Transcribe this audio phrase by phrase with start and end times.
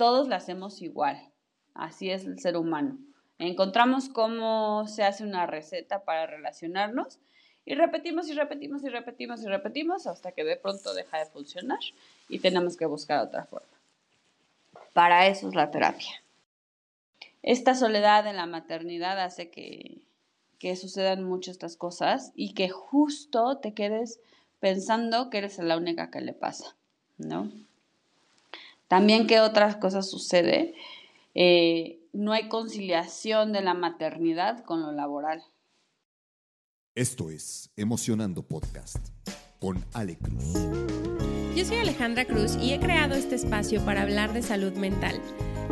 [0.00, 1.20] todos la hacemos igual.
[1.74, 2.96] Así es el ser humano.
[3.38, 7.18] Encontramos cómo se hace una receta para relacionarnos
[7.66, 11.80] y repetimos y repetimos y repetimos y repetimos hasta que de pronto deja de funcionar
[12.30, 13.68] y tenemos que buscar otra forma.
[14.94, 16.22] Para eso es la terapia.
[17.42, 19.98] Esta soledad en la maternidad hace que,
[20.58, 24.18] que sucedan muchas estas cosas y que justo te quedes
[24.60, 26.74] pensando que eres la única que le pasa,
[27.18, 27.52] ¿no?
[28.90, 30.74] También que otras cosas sucede,
[31.36, 35.44] eh, no hay conciliación de la maternidad con lo laboral.
[36.96, 38.96] Esto es Emocionando Podcast
[39.60, 40.54] con Ale Cruz.
[41.54, 45.20] Yo soy Alejandra Cruz y he creado este espacio para hablar de salud mental.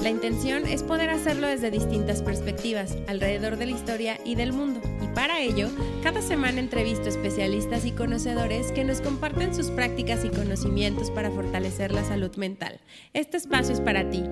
[0.01, 4.81] La intención es poder hacerlo desde distintas perspectivas, alrededor de la historia y del mundo.
[5.09, 5.69] Y para ello,
[6.03, 11.93] cada semana entrevisto especialistas y conocedores que nos comparten sus prácticas y conocimientos para fortalecer
[11.93, 12.79] la salud mental.
[13.15, 14.23] Este espacio es para ti.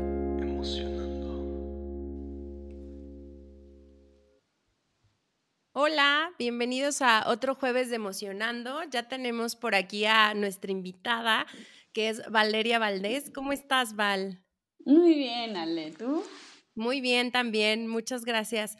[5.73, 8.83] Hola, bienvenidos a otro jueves de Emocionando.
[8.91, 11.47] Ya tenemos por aquí a nuestra invitada,
[11.93, 13.31] que es Valeria Valdés.
[13.35, 14.43] ¿Cómo estás, Val?
[14.85, 16.23] Muy bien, Ale, ¿tú?
[16.75, 18.77] Muy bien también, muchas gracias.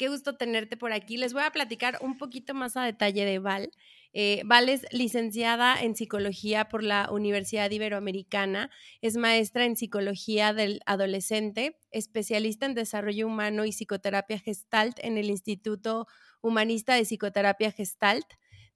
[0.00, 1.18] Qué gusto tenerte por aquí.
[1.18, 3.70] Les voy a platicar un poquito más a detalle de Val.
[4.14, 8.70] Eh, Val es licenciada en psicología por la Universidad Iberoamericana,
[9.02, 15.28] es maestra en psicología del adolescente, especialista en desarrollo humano y psicoterapia gestalt en el
[15.28, 16.06] Instituto
[16.40, 18.24] humanista de psicoterapia Gestalt.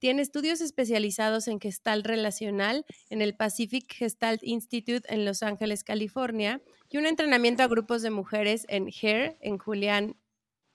[0.00, 6.60] Tiene estudios especializados en Gestalt relacional en el Pacific Gestalt Institute en Los Ángeles, California,
[6.90, 10.16] y un entrenamiento a grupos de mujeres en HAIR en Julián,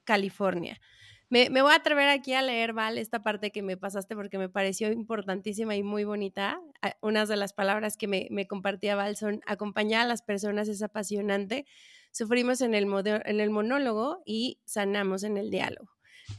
[0.10, 0.82] California.
[1.30, 4.50] Me, voy a atrever aquí a leer, Val, esta parte que me pasaste porque me
[4.50, 6.60] pareció importantísima y muy bonita.
[7.00, 11.68] Unas de las palabras que me, compartía Val son acompañar a las personas es apasionante,
[12.12, 12.88] sufrimos en el,
[13.26, 15.92] en el monólogo y sanamos en el diálogo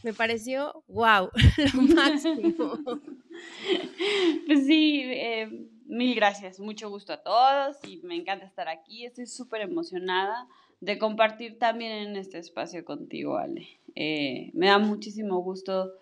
[0.05, 1.31] me pareció wow,
[1.75, 2.79] lo máximo.
[4.47, 5.49] Pues sí, eh,
[5.87, 10.47] mil gracias, mucho gusto a todos y me encanta estar aquí, estoy súper emocionada
[10.81, 13.69] de compartir también en este espacio contigo, Ale.
[13.95, 15.93] Eh, me da muchísimo gusto,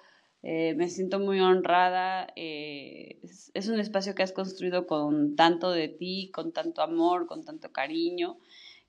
[0.42, 5.88] eh, me siento muy honrada, es, es un espacio que has construido con tanto de
[5.88, 8.38] ti, con tanto amor, con tanto cariño,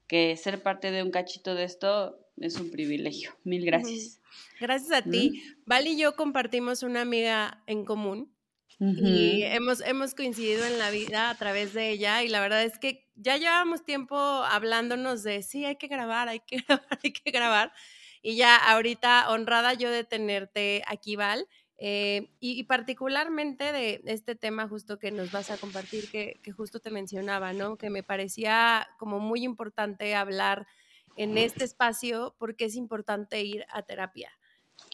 [0.07, 3.31] que ser parte de un cachito de esto es un privilegio.
[3.43, 4.19] Mil gracias.
[4.59, 5.41] Gracias a ti.
[5.65, 8.31] Val y yo compartimos una amiga en común
[8.79, 12.79] y hemos, hemos coincidido en la vida a través de ella y la verdad es
[12.79, 17.31] que ya llevábamos tiempo hablándonos de, sí, hay que grabar, hay que grabar, hay que
[17.31, 17.73] grabar.
[18.21, 21.47] Y ya ahorita honrada yo de tenerte aquí, Val.
[21.81, 26.81] Eh, y, particularmente de este tema justo que nos vas a compartir, que, que, justo
[26.81, 27.77] te mencionaba, ¿no?
[27.77, 30.67] Que me parecía como muy importante hablar
[31.15, 34.29] en este espacio porque es importante ir a terapia.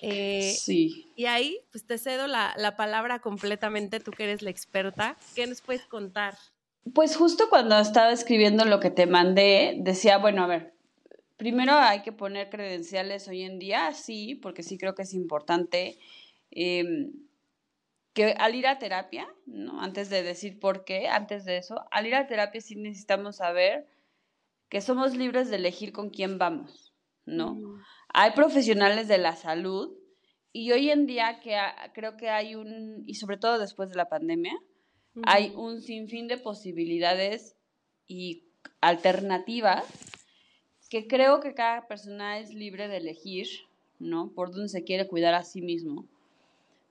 [0.08, 1.12] Eh, sí.
[1.16, 5.18] Y ahí, pues te cedo la, la, palabra completamente, tú que eres la experta.
[5.34, 6.36] ¿Qué nos puedes contar?
[6.94, 10.76] Pues justo cuando estaba escribiendo lo que te mandé, decía, bueno, a ver,
[11.38, 15.98] primero hay que poner credenciales hoy en día, sí, porque sí creo que es importante
[16.52, 17.12] em,
[18.14, 19.82] que al ir a terapia, ¿no?
[19.82, 23.88] Antes de decir por qué, antes de eso, al ir a terapia sí necesitamos saber
[24.70, 26.94] que somos libres de elegir con quién vamos,
[27.26, 27.58] ¿no?
[28.10, 29.96] Hay profesionales de la salud
[30.54, 31.58] y hoy en día que
[31.94, 34.58] creo que hay un, y sobre todo después de la pandemia,
[35.24, 37.56] hay un sinfín de posibilidades
[38.08, 38.44] y
[38.82, 39.86] alternativas
[40.90, 43.48] que creo que cada persona es libre de elegir,
[44.00, 44.32] ¿no?
[44.34, 46.06] Por dónde se quiere cuidar a sí mismo.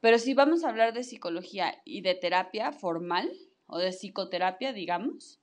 [0.00, 3.32] Pero si vamos a hablar de psicología y de terapia formal
[3.66, 5.38] o de psicoterapia, digamos,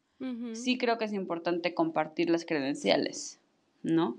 [0.54, 3.40] sí creo que es importante compartir las credenciales,
[3.82, 4.18] ¿no?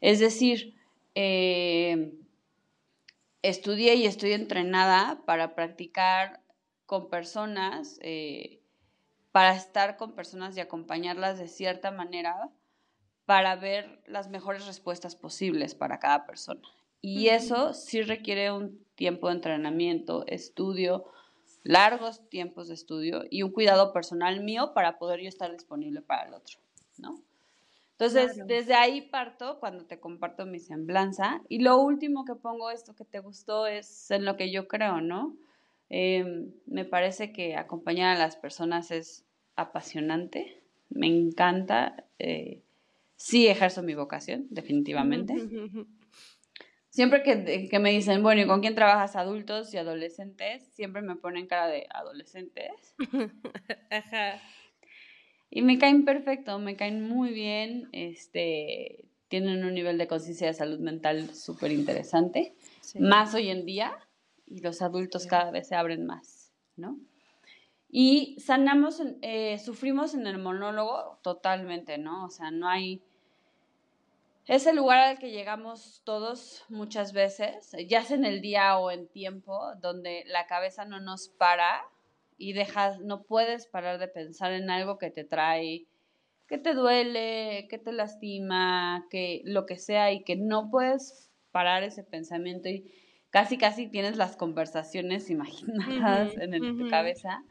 [0.00, 0.74] Es decir,
[1.16, 2.12] eh,
[3.40, 6.42] estudié y estoy entrenada para practicar
[6.84, 8.60] con personas, eh,
[9.32, 12.50] para estar con personas y acompañarlas de cierta manera
[13.24, 16.60] para ver las mejores respuestas posibles para cada persona.
[17.00, 21.06] Y eso sí requiere un tiempo de entrenamiento, estudio,
[21.62, 26.28] largos tiempos de estudio y un cuidado personal mío para poder yo estar disponible para
[26.28, 26.58] el otro,
[26.98, 27.22] ¿no?
[27.98, 32.94] Entonces, desde ahí parto cuando te comparto mi semblanza y lo último que pongo, esto
[32.94, 35.34] que te gustó, es en lo que yo creo, ¿no?
[35.88, 42.60] Em, me parece que acompañar a las personas es apasionante, me encanta, eh,
[43.16, 45.34] sí ejerzo mi vocación, definitivamente.
[46.90, 50.66] Siempre que, me dicen, bueno, ¿y con quién trabajas adultos y adolescentes?
[50.74, 52.94] Siempre me ponen cara de adolescentes.
[53.90, 54.40] Ajá.
[55.50, 60.54] Y me caen perfecto, me caen muy bien, este, tienen un nivel de conciencia de
[60.54, 62.54] salud mental súper interesante,
[62.98, 63.96] más hoy en día,
[64.46, 66.98] y los adultos cada vez se abren más, ¿no?
[67.88, 72.24] Y sanamos, eh, sufrimos en el monólogo totalmente, ¿no?
[72.24, 73.02] O sea, no hay...
[74.46, 78.90] Es el lugar al que llegamos todos muchas veces, ya sea en el día o
[78.92, 81.82] en tiempo, donde la cabeza no nos para
[82.36, 85.86] y dejas, no puedes parar de pensar en algo que te trae,
[86.48, 91.82] que te duele, que te lastima, que lo que sea, y que no puedes parar
[91.82, 92.92] ese pensamiento y
[93.30, 97.42] casi casi tienes las conversaciones imaginadas en tu cabeza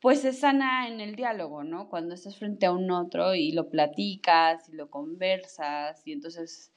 [0.00, 1.88] pues es sana en el diálogo, ¿no?
[1.88, 6.72] Cuando estás frente a un otro y lo platicas y lo conversas y entonces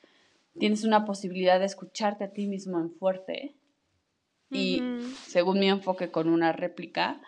[0.58, 3.56] tienes una posibilidad de escucharte a ti mismo en fuerte
[4.52, 4.82] y
[5.28, 7.22] según mi enfoque con una réplica,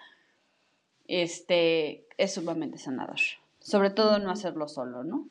[1.08, 3.20] este es sumamente sanador.
[3.60, 5.30] Sobre todo no hacerlo solo, ¿no?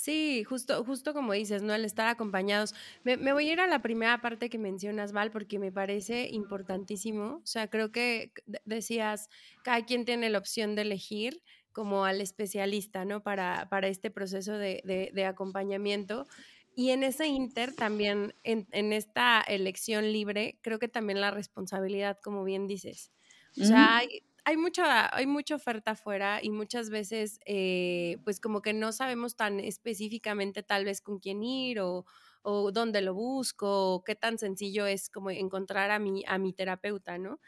[0.00, 1.74] Sí, justo, justo como dices, ¿no?
[1.74, 2.74] El estar acompañados.
[3.04, 7.40] Me, voy a ir a la primera parte que mencionas, Val, porque me parece importantísimo.
[7.42, 8.32] O sea, creo que
[8.64, 9.28] decías,
[9.62, 11.42] cada quien tiene la opción de elegir
[11.72, 13.22] como al especialista, ¿no?
[13.22, 16.26] Para, para este proceso de, de, acompañamiento.
[16.74, 22.18] Y en ese inter también, en, en, esta elección libre, creo que también la responsabilidad,
[22.22, 23.12] como bien dices.
[23.60, 28.62] O sea, hay, hay mucha, hay mucha oferta afuera y muchas veces, eh, pues como
[28.62, 32.06] que no sabemos tan específicamente tal vez con quién ir o,
[32.42, 36.52] o dónde lo busco o qué tan sencillo es como encontrar a mi, a mi
[36.52, 37.40] terapeuta, ¿no?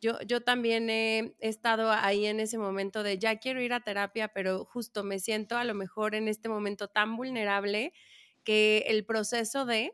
[0.00, 4.28] Yo, yo también he, estado ahí en ese momento de ya quiero ir a terapia,
[4.28, 7.92] pero justo me siento a lo mejor en este momento tan vulnerable
[8.46, 9.92] que el proceso de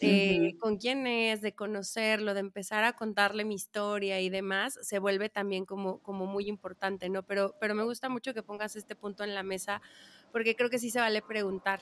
[0.00, 5.00] eh, con quién es, de conocerlo, de empezar a contarle mi historia y demás, se
[5.00, 7.24] vuelve también como, como muy importante, ¿no?
[7.24, 9.82] Pero, pero me gusta mucho que pongas este punto en la mesa,
[10.30, 11.80] porque creo que sí se vale preguntar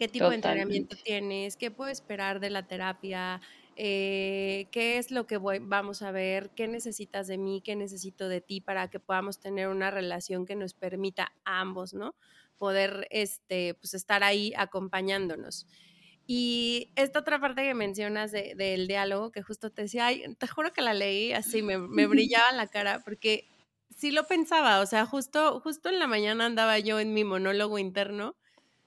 [0.00, 3.40] qué tipo de entrenamiento tienes, qué puedo esperar de la terapia,
[3.76, 8.40] eh, qué es lo que vamos a ver, qué necesitas de mí, qué necesito de
[8.40, 12.16] ti para que podamos tener una relación que nos permita a ambos, ¿no?
[12.62, 15.66] Poder este, pues, estar ahí acompañándonos.
[16.28, 20.72] Y esta otra parte que mencionas del diálogo, que justo te decía, ay, te juro
[20.72, 23.48] que la leí así, me, me brillaba la cara, porque
[23.96, 27.80] sí lo pensaba, o sea, justo, justo en la mañana andaba yo en mi monólogo
[27.80, 28.36] interno,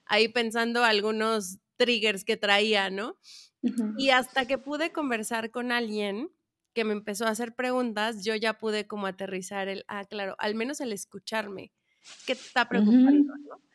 [0.06, 3.18] ahí pensando algunos triggers que traía, ¿no?
[3.98, 6.30] Y hasta que pude conversar con alguien
[6.72, 10.54] que me empezó a hacer preguntas, yo ya pude como aterrizar el, ah, claro, al
[10.54, 11.72] menos el escucharme,
[12.26, 13.34] ¿qué te está preocupando?
[13.36, 13.65] ¿no?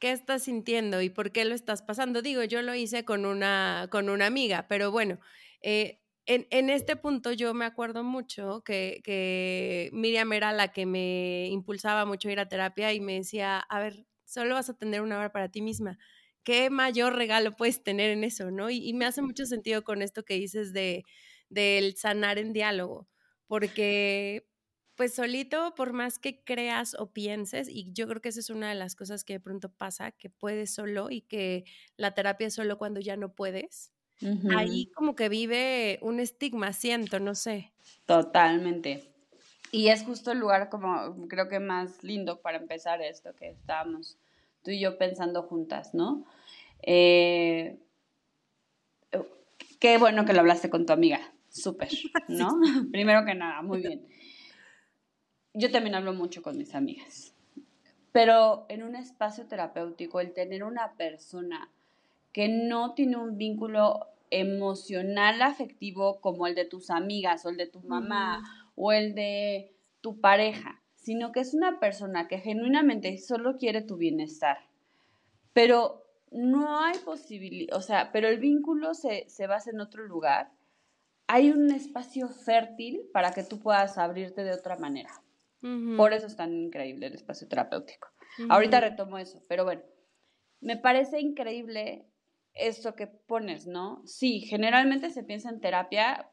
[0.00, 2.22] ¿Qué estás sintiendo y por qué lo estás pasando?
[2.22, 5.20] Digo, yo lo hice con una, con una amiga, pero bueno,
[5.62, 11.48] eh, en, este punto yo me acuerdo mucho que, que, Miriam era la que me
[11.48, 15.02] impulsaba mucho a ir a terapia y me decía, a ver, solo vas a tener
[15.02, 15.98] una hora para ti misma.
[16.44, 18.70] ¿Qué mayor regalo puedes tener en eso, no?
[18.70, 21.04] Y, me hace mucho sentido con esto que dices de
[21.50, 23.08] del sanar en diálogo,
[23.48, 24.46] porque
[25.00, 28.68] pues solito, por más que creas o pienses, y yo creo que esa es una
[28.68, 31.64] de las cosas que de pronto pasa, que puedes solo y que
[31.96, 33.94] la terapia es solo cuando ya no puedes.
[34.54, 37.72] Ahí como que vive un estigma, siento, no sé.
[38.04, 39.10] Totalmente.
[39.72, 44.18] Y es justo el lugar como creo que más lindo para empezar esto que estábamos
[44.62, 46.26] tú y yo pensando juntas, ¿no?
[46.82, 47.78] Eh,
[49.78, 51.88] qué bueno que lo hablaste con tu amiga, súper,
[52.28, 52.60] ¿no?
[52.92, 54.19] Primero que nada, muy bien
[55.60, 57.34] yo también hablo mucho con mis amigas,
[58.12, 61.70] pero en un espacio terapéutico, el tener una persona
[62.32, 67.66] que no tiene un vínculo emocional afectivo como el de tus amigas o el de
[67.66, 68.42] tu mamá
[68.76, 73.96] o el de tu pareja, sino que es una persona que genuinamente solo quiere tu
[73.96, 74.58] bienestar.
[75.52, 80.52] Pero no hay posibilidad, o sea, pero el vínculo se, se basa en otro lugar.
[81.26, 85.10] Hay un espacio fértil para que tú puedas abrirte de otra manera.
[85.96, 88.08] Por eso es tan increíble el espacio terapéutico.
[88.48, 89.82] Ahorita retomo eso, pero bueno,
[90.60, 92.06] me parece increíble
[92.54, 94.02] esto que pones, ¿no?
[94.06, 96.30] Sí, generalmente se piensa en terapia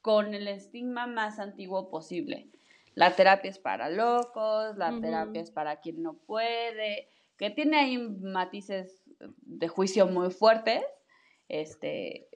[0.00, 2.50] con el estigma más antiguo posible.
[2.94, 7.98] La terapia es para locos, la terapia es para quien no puede, que tiene ahí
[7.98, 10.82] matices de juicio muy fuertes,
[11.48, 12.28] este,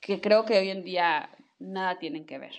[0.00, 2.54] que creo que hoy en día nada tienen que ver,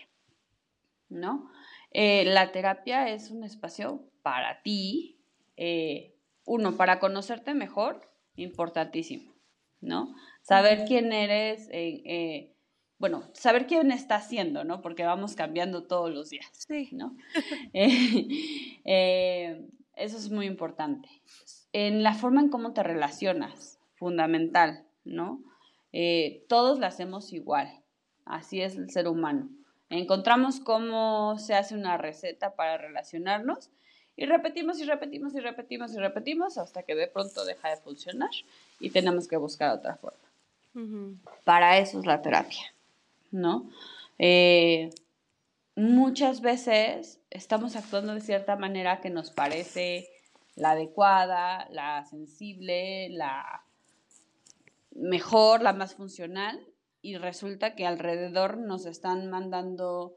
[1.09, 1.49] ¿no?
[1.91, 5.19] Eh, la terapia es un espacio para ti,
[5.57, 9.33] eh, uno, para conocerte mejor, importantísimo,
[9.81, 10.15] ¿no?
[10.41, 12.55] Saber quién eres, eh,
[12.97, 14.81] bueno, saber quién está haciendo, ¿no?
[14.81, 16.89] Porque vamos cambiando todos los días, sí.
[16.93, 17.15] ¿no?
[19.95, 21.09] eso es muy importante.
[21.73, 25.43] En la forma en cómo te relacionas, fundamental, ¿no?
[26.47, 27.83] Todos la hacemos igual,
[28.25, 29.49] así es el ser humano.
[29.91, 33.69] Encontramos cómo se hace una receta para relacionarnos
[34.15, 38.29] y repetimos y repetimos y repetimos y repetimos hasta que de pronto deja de funcionar
[38.79, 40.17] y tenemos que buscar otra forma.
[41.43, 42.73] Para eso es la terapia,
[43.31, 43.69] ¿no?
[44.17, 44.91] Eh,
[45.75, 50.07] muchas veces estamos actuando de cierta manera que nos parece
[50.55, 53.63] la adecuada, la sensible, la
[54.95, 56.65] mejor, la más funcional,
[57.01, 60.15] y resulta que alrededor nos están mandando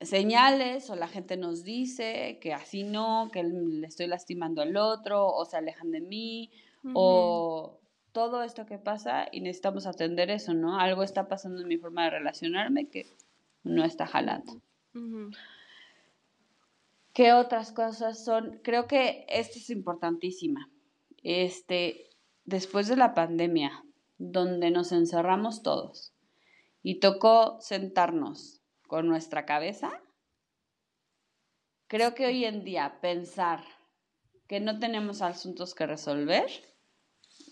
[0.00, 5.26] señales o la gente nos dice que así no, que le estoy lastimando al otro
[5.26, 6.50] o se alejan de mí
[6.94, 7.80] o
[8.12, 10.78] todo esto que pasa y necesitamos atender eso, ¿no?
[10.78, 13.06] Algo está pasando en mi forma de relacionarme que
[13.64, 14.60] no está jalando.
[17.12, 18.60] ¿Qué otras cosas son?
[18.62, 20.70] Creo que esto es importantísima.
[21.22, 22.08] Este,
[22.44, 23.84] después de la pandemia,
[24.18, 26.12] donde nos encerramos todos.
[26.82, 29.90] Y tocó sentarnos con nuestra cabeza,
[31.86, 33.64] creo que hoy en día pensar
[34.46, 36.46] que no tenemos asuntos que resolver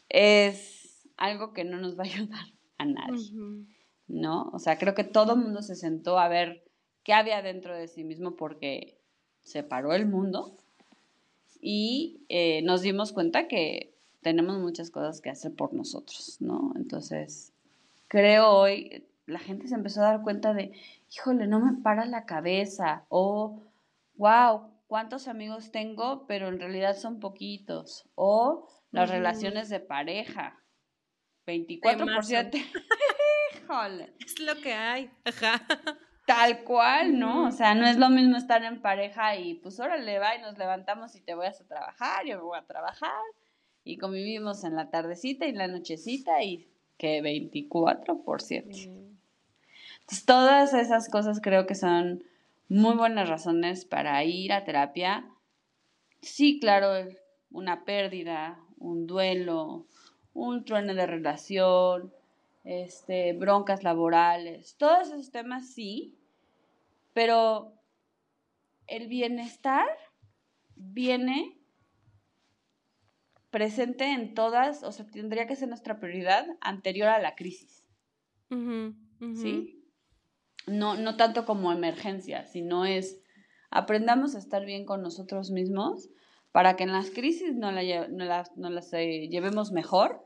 [0.08, 2.46] es algo que no nos va a ayudar
[2.78, 3.30] a nadie,
[4.06, 4.50] ¿no?
[4.52, 6.64] O sea, creo que todo el mundo se sentó a ver
[7.02, 8.98] qué había dentro de sí mismo porque
[9.42, 10.56] se paró el mundo
[11.60, 16.72] y eh, nos dimos cuenta que tenemos muchas cosas que hacer por nosotros, ¿no?
[16.76, 17.52] Entonces,
[18.08, 20.72] creo hoy, la gente se empezó a dar cuenta de,
[21.12, 23.62] híjole, no me para la cabeza, o,
[24.14, 30.58] wow, cuántos amigos tengo, pero en realidad son poquitos, o las relaciones de pareja,
[31.46, 32.52] 24%.
[33.62, 34.14] híjole.
[34.24, 35.66] Es lo que hay, ajá.
[36.26, 37.46] Tal cual, ¿no?
[37.46, 40.58] O sea, no es lo mismo estar en pareja y pues órale, va y nos
[40.58, 43.12] levantamos y te voy a trabajar, yo me voy a trabajar
[43.86, 46.66] y convivimos en la tardecita y la nochecita y
[46.98, 52.24] que 24 por Entonces, todas esas cosas creo que son
[52.68, 55.24] muy buenas razones para ir a terapia.
[56.20, 57.08] Sí, claro,
[57.52, 59.86] una pérdida, un duelo,
[60.34, 62.12] un trueno de relación,
[62.64, 66.16] este, broncas laborales, todos esos temas sí,
[67.12, 67.72] pero
[68.88, 69.86] el bienestar
[70.74, 71.55] viene
[73.56, 77.86] presente en todas, o sea, tendría que ser nuestra prioridad anterior a la crisis.
[78.50, 79.82] ¿Sí?
[80.66, 83.22] No, no tanto como emergencia, sino es
[83.70, 86.10] aprendamos a estar bien con nosotros mismos
[86.52, 90.20] para que en las crisis no, las, eh, llevemos mejor.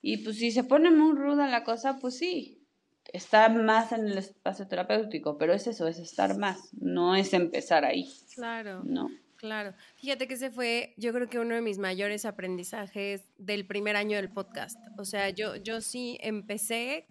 [0.00, 2.66] Y pues si se pone muy ruda la cosa, pues sí,
[3.12, 7.84] está más en el espacio terapéutico, pero es eso, es estar más, no es empezar
[7.84, 8.10] ahí.
[8.34, 8.82] Claro.
[8.82, 9.10] No.
[9.44, 9.74] Claro.
[9.96, 14.16] Fíjate que ese fue, yo creo que uno de mis mayores aprendizajes del primer año
[14.16, 14.78] del podcast.
[14.96, 17.06] O sea, yo, yo sí empecé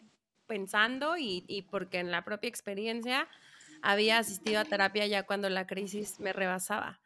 [0.48, 3.28] pensando y, y porque en la propia experiencia
[3.84, 7.00] había asistido a terapia ya cuando la crisis me rebasaba.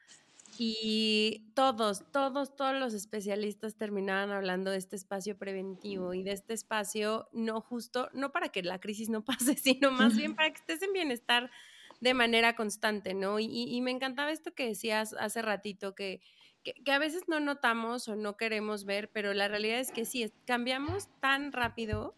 [0.58, 6.54] Y todos, todos, todos los especialistas terminaban hablando de este espacio preventivo y de este
[6.54, 10.60] espacio no justo, no para que la crisis no pase, sino más bien para que
[10.60, 11.52] estés en bienestar
[12.00, 13.40] de manera constante, ¿no?
[13.40, 16.22] Y, me encantaba esto que decías hace ratito, que,
[16.64, 20.32] que, a veces no notamos o no queremos ver, pero la realidad es que sí,
[20.46, 22.16] cambiamos tan rápido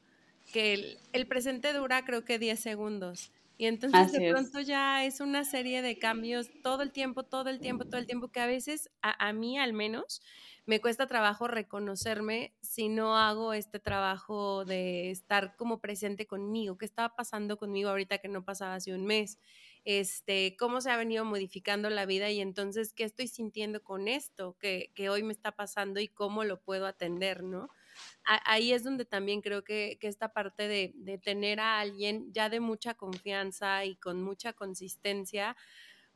[0.52, 3.32] que el, presente dura creo que 10 segundos.
[3.58, 7.60] Y entonces de pronto ya es una serie de cambios todo el tiempo, todo el
[7.60, 10.22] tiempo, todo el tiempo, que a veces, a, a mí al menos,
[10.70, 16.86] me cuesta trabajo reconocerme si no hago este trabajo de estar como presente conmigo, qué
[16.86, 19.40] estaba pasando conmigo ahorita que no pasaba hace un mes,
[19.86, 24.58] este, cómo se ha venido modificando la vida y entonces qué estoy sintiendo con esto
[24.60, 27.70] que, hoy me está pasando y cómo lo puedo atender, ¿no?
[28.46, 32.60] ahí es donde también creo que, esta parte de, de, tener a alguien ya de
[32.62, 35.58] mucha confianza y con mucha consistencia,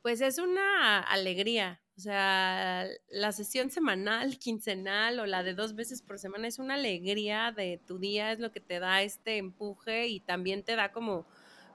[0.00, 1.80] pues es una alegría.
[1.96, 6.74] O sea, la sesión semanal, quincenal o la de dos veces por semana es una
[6.74, 10.92] alegría de tu día, es lo que te da este empuje y también te da
[10.92, 11.26] como,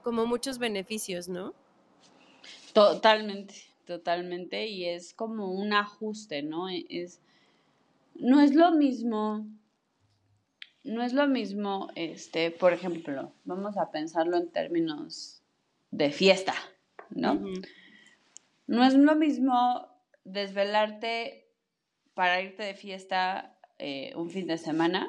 [0.02, 1.54] como muchos beneficios, ¿no?
[2.72, 3.54] Totalmente,
[3.86, 4.66] totalmente.
[4.66, 6.68] Y es como un ajuste, ¿no?
[6.68, 7.20] E, es,
[8.14, 9.46] no es lo mismo,
[10.84, 15.42] no es lo mismo, este, por ejemplo, vamos a pensarlo en términos
[15.90, 16.54] de fiesta,
[17.10, 17.40] ¿no?
[18.66, 19.88] No es lo mismo
[20.24, 21.48] desvelarte
[22.14, 25.08] para irte de fiesta eh, un fin de semana,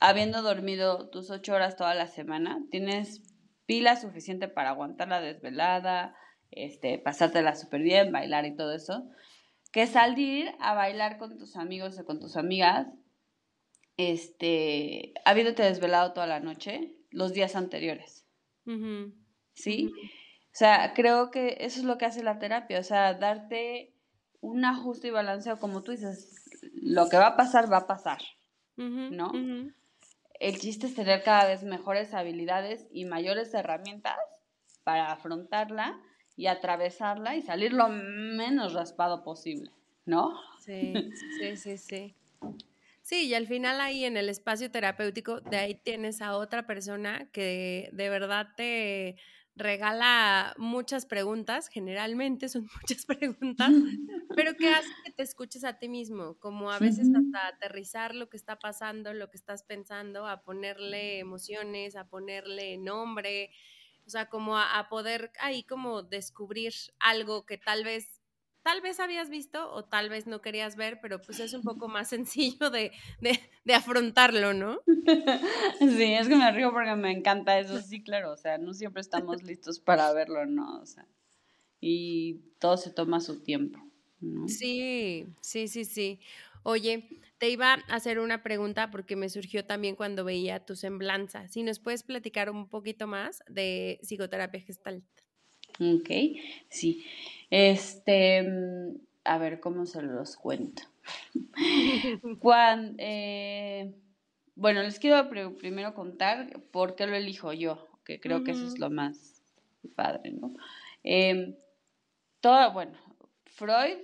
[0.00, 3.22] habiendo dormido tus ocho horas toda la semana, tienes
[3.66, 6.16] pila suficiente para aguantar la desvelada,
[6.50, 9.08] este, pasártela súper bien, bailar y todo eso.
[9.72, 12.88] que salir a bailar con tus amigos o con tus amigas,
[13.96, 18.26] este, habiéndote desvelado toda la noche los días anteriores.
[19.54, 19.92] ¿Sí?
[19.92, 23.94] O sea, creo que eso es lo que hace la terapia, o sea, darte
[24.40, 26.34] un ajuste y balanceo, como tú dices,
[26.72, 28.18] lo que va a pasar, va a pasar,
[28.76, 29.32] ¿no?
[30.40, 34.16] El chiste es tener cada vez mejores habilidades y mayores herramientas
[34.82, 36.00] para afrontarla
[36.36, 39.72] y atravesarla y salir lo menos raspado posible,
[40.06, 40.40] ¿no?
[40.54, 42.16] Sí, sí, sí, sí.
[43.02, 47.30] Sí, y al final ahí en el espacio terapéutico, de ahí tienes a otra persona
[47.32, 49.16] que de verdad te
[49.56, 53.82] regala muchas preguntas, generalmente son muchas preguntas,
[54.34, 58.28] pero que hace que te escuches a ti mismo, como a veces hasta aterrizar lo
[58.30, 63.50] que está pasando, lo que estás pensando, a ponerle emociones, a ponerle nombre,
[64.10, 68.20] o sea, como a, poder ahí como descubrir algo que tal vez
[68.64, 71.86] tal vez habías visto o tal vez no querías ver, pero pues es un poco
[71.86, 72.90] más sencillo de,
[73.20, 74.80] de, afrontarlo, ¿no?
[75.78, 79.00] Sí, es que me río porque me encanta eso, sí, claro, o sea, no siempre
[79.00, 80.80] estamos listos para verlo, ¿no?
[80.80, 81.06] O sea,
[81.80, 83.78] y todo se toma su tiempo,
[84.18, 84.48] ¿no?
[84.48, 86.18] Sí, sí, sí, sí.
[86.64, 87.08] Oye,
[87.40, 91.48] te iba a hacer una pregunta porque me surgió también cuando veía tu semblanza.
[91.48, 95.02] Si nos puedes platicar un poquito más de psicoterapia gestalt.
[95.80, 96.10] Ok,
[96.68, 97.02] sí.
[97.48, 100.82] Este, mm, a ver, ¿cómo se los cuento?
[102.40, 103.90] Cuando, eh,
[104.54, 108.78] bueno, les quiero primero contar por qué lo elijo yo, que creo que eso es
[108.78, 109.42] lo más
[109.96, 110.54] padre, ¿no?
[111.04, 111.56] Eh,
[112.42, 112.98] todo, bueno,
[113.46, 113.96] Freud,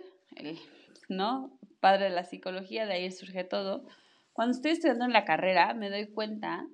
[1.09, 1.59] ¿no?
[1.81, 3.87] Padre de la psicología, de ahí surge todo.
[4.33, 6.67] Cuando estoy estudiando en la carrera, me doy cuenta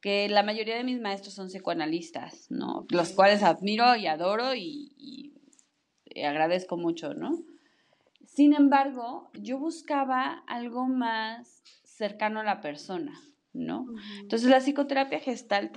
[0.00, 2.86] que la mayoría de mis maestros son psicoanalistas, ¿no?
[2.90, 5.32] Los cuales admiro y adoro y
[6.24, 7.38] agradezco mucho, ¿no?
[8.26, 13.12] Sin embargo, yo buscaba algo más cercano a la persona,
[13.52, 13.86] ¿no?
[14.20, 15.70] Entonces la psicoterapia gestal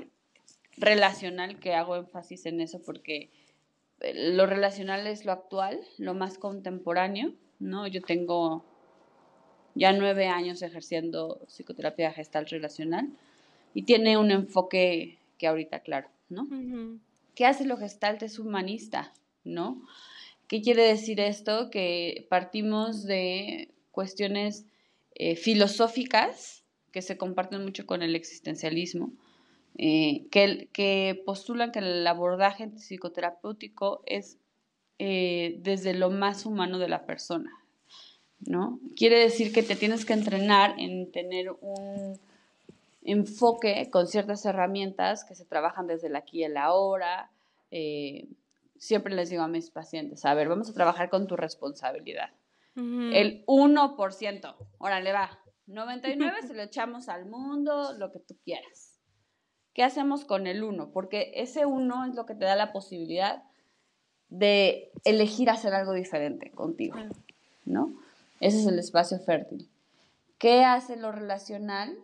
[0.78, 3.32] relacional, que hago énfasis en eso porque
[4.00, 7.88] eh, lo relacional es lo actual, lo más contemporáneo, ¿no?
[7.88, 8.64] Yo tengo
[9.76, 13.10] ya nueve años ejerciendo psicoterapia gestal relacional
[13.74, 16.48] y tiene un enfoque que ahorita, claro, ¿no?
[17.36, 18.22] ¿Qué hace lo gestalt?
[18.22, 19.82] Es humanista, ¿no?
[20.48, 21.72] ¿Qué quiere decir esto?
[21.72, 24.66] Que partimos de cuestiones
[25.16, 29.14] eh, filosóficas que se comparten mucho con el existencialismo,
[29.78, 34.38] eh, que, que, postulan que el abordaje psicoterapéutico es
[35.00, 37.52] eh, desde lo más humano de la persona,
[38.40, 38.80] ¿no?
[38.96, 42.20] Quiere decir que te tienes que entrenar en tener un
[43.04, 47.32] enfoque con ciertas herramientas que se trabajan desde el aquí y el ahora,
[48.78, 52.32] siempre les digo a mis pacientes, a ver, vamos a trabajar con tu responsabilidad.
[52.76, 59.00] El 1%, órale va, 99 se lo echamos al mundo, lo que tú quieras.
[59.74, 60.92] ¿Qué hacemos con el 1?
[60.92, 63.44] Porque ese 1 es lo que te da la posibilidad
[64.34, 66.98] de elegir hacer algo diferente contigo,
[67.66, 67.94] ¿no?
[68.40, 69.70] Ese es el espacio fértil.
[70.40, 71.96] ¿Qué hace lo relacional?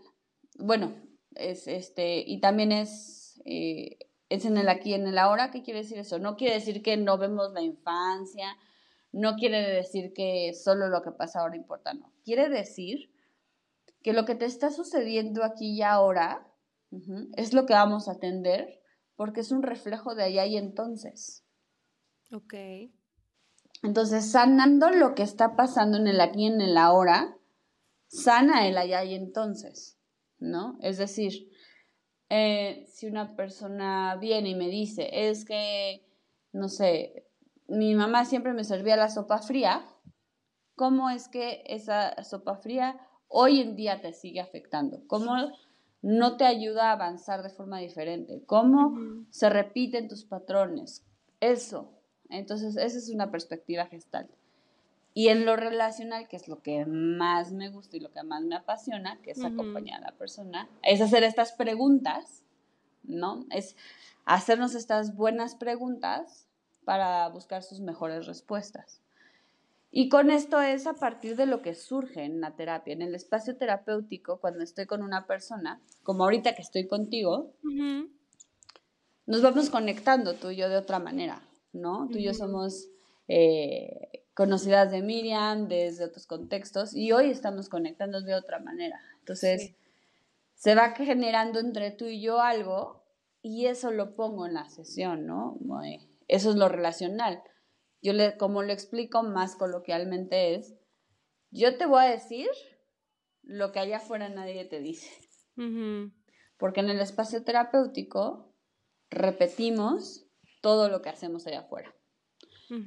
[0.58, 0.94] Bueno,
[1.36, 3.98] es este, y también es eh,
[4.30, 5.50] es en el aquí, en el ahora.
[5.50, 6.20] ¿Qué quiere decir eso?
[6.20, 8.56] No quiere decir que no vemos la infancia,
[9.12, 12.12] no quiere decir que solo lo que pasa ahora importa, no.
[12.24, 13.12] Quiere decir
[14.04, 16.46] que lo que te está sucediendo aquí y ahora
[17.36, 18.82] es lo que vamos a atender
[19.16, 21.44] porque es un reflejo de allá y entonces.
[22.32, 22.54] Ok.
[23.82, 27.38] Entonces, sanando lo que está pasando en el aquí y en el ahora,
[28.08, 29.98] sana el allá y entonces,
[30.38, 30.78] ¿no?
[30.82, 31.50] Es decir,
[32.30, 36.06] eh, si una persona viene y me dice, es que,
[36.52, 37.26] no sé,
[37.68, 39.86] mi mamá siempre me servía la sopa fría,
[40.76, 45.04] ¿cómo es que esa sopa fría hoy en día te sigue afectando?
[45.08, 45.34] ¿Cómo
[46.02, 48.44] no te ayuda a avanzar de forma diferente?
[48.46, 48.96] ¿Cómo
[49.30, 51.06] se repiten tus patrones?
[51.40, 51.99] Eso.
[52.30, 54.30] Entonces, esa es una perspectiva gestal.
[55.14, 58.44] Y en lo relacional, que es lo que más me gusta y lo que más
[58.44, 62.44] me apasiona, que es acompañar a la persona, es hacer estas preguntas,
[63.04, 63.46] ¿no?
[63.50, 63.76] Es
[64.26, 66.48] hacernos estas buenas preguntas
[66.86, 69.02] para buscar sus mejores respuestas.
[69.92, 73.16] Y con esto es a partir de lo que surge en la terapia, en el
[73.16, 77.52] espacio terapéutico, cuando estoy con una persona, como ahorita que estoy contigo,
[79.26, 81.42] nos vamos conectando tú y yo de otra manera,
[81.74, 82.08] ¿no?
[82.12, 82.90] Tú y yo somos
[83.28, 89.00] eh, conocidas de Miriam desde otros contextos y hoy estamos conectando de otra manera.
[89.20, 89.76] Entonces,
[90.56, 93.04] se va generando entre tú y yo algo
[93.42, 95.58] y eso lo pongo en la sesión, ¿no?
[96.28, 97.42] Eso es lo relacional.
[98.02, 100.76] yo le, como lo explico más coloquialmente es,
[101.52, 102.48] yo te voy a decir
[103.44, 105.10] lo que allá afuera nadie te dice.
[106.58, 108.54] Porque en el espacio terapéutico
[109.10, 110.29] repetimos
[110.62, 111.94] todo lo que hacemos allá afuera.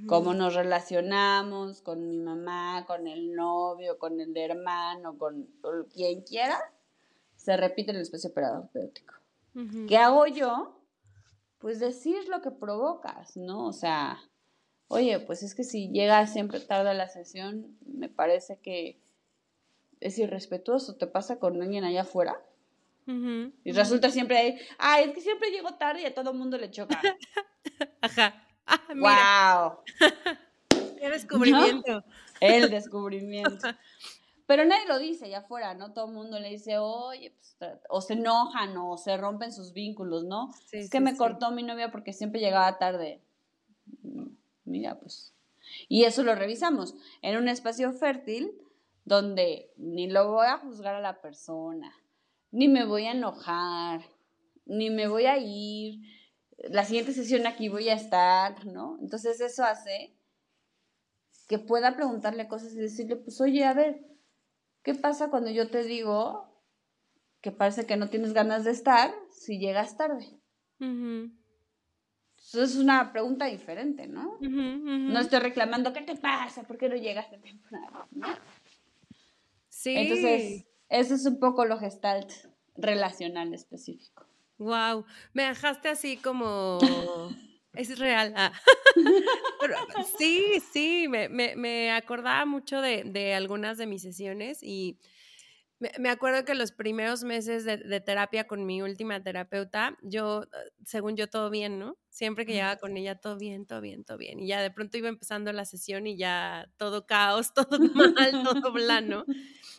[0.06, 5.48] Cómo nos relacionamos con mi mamá, con el novio, con el hermano, con,
[5.92, 6.56] quien quiera,
[7.34, 9.14] se repite en el espacio terapéutico.
[9.88, 10.78] ¿Qué hago yo?
[11.58, 13.66] Pues decir lo que provocas, ¿no?
[13.66, 14.20] O sea,
[14.86, 19.00] oye, pues es que si llegas siempre tarde a la sesión, me parece que
[19.98, 20.94] es irrespetuoso.
[20.96, 22.40] ¿Te pasa con alguien allá afuera?
[23.06, 26.56] Y resulta siempre ahí, ay, es que siempre llego tarde y a todo el mundo
[26.58, 27.00] le choca.
[28.00, 28.46] Ajá.
[28.66, 29.78] Ah, ¡Wow!
[30.98, 32.04] ¡Qué descubrimiento!
[32.40, 33.68] El descubrimiento.
[34.46, 35.92] Pero nadie lo dice allá afuera, ¿no?
[35.92, 37.56] Todo el mundo le dice, oye, pues,
[37.88, 40.50] o se enojan o se rompen sus vínculos, ¿no?
[40.72, 43.22] es que me cortó mi novia porque siempre llegaba tarde.
[44.64, 45.32] Mira, pues.
[45.88, 48.52] Y eso lo revisamos en un espacio fértil
[49.04, 51.92] donde ni lo voy a juzgar a la persona,
[52.52, 54.02] ni me voy a enojar,
[54.66, 56.00] ni me voy a ir,
[56.70, 58.98] la siguiente sesión aquí voy a estar, ¿no?
[59.00, 60.14] Entonces eso hace
[61.48, 64.06] que pueda preguntarle cosas y decirle, pues oye, a ver,
[64.82, 66.48] ¿qué pasa cuando yo te digo
[67.40, 70.38] que parece que no tienes ganas de estar si llegas tarde?
[72.38, 74.38] Eso es una pregunta diferente, ¿no?
[74.40, 76.62] No estoy reclamando, ¿qué te pasa?
[76.64, 78.08] ¿Por qué no llegaste temprano?
[79.68, 79.94] Sí.
[79.96, 82.30] Entonces, eso es un poco lo gestalt
[82.76, 84.26] relacional específico.
[84.58, 86.78] Wow, me dejaste así como...
[87.74, 88.34] Es real.
[88.36, 88.52] Ah.
[90.18, 94.98] sí, sí, me, me, me acordaba mucho de, de, algunas de mis sesiones y
[95.98, 100.44] me, acuerdo que los primeros meses de, de, terapia con mi última terapeuta, yo,
[100.84, 101.96] según yo, todo bien, ¿no?
[102.12, 104.38] Siempre que llegaba con ella, todo bien, todo bien, todo bien.
[104.38, 108.70] Y ya de pronto iba empezando la sesión y ya todo caos, todo mal, todo
[108.74, 109.24] plano.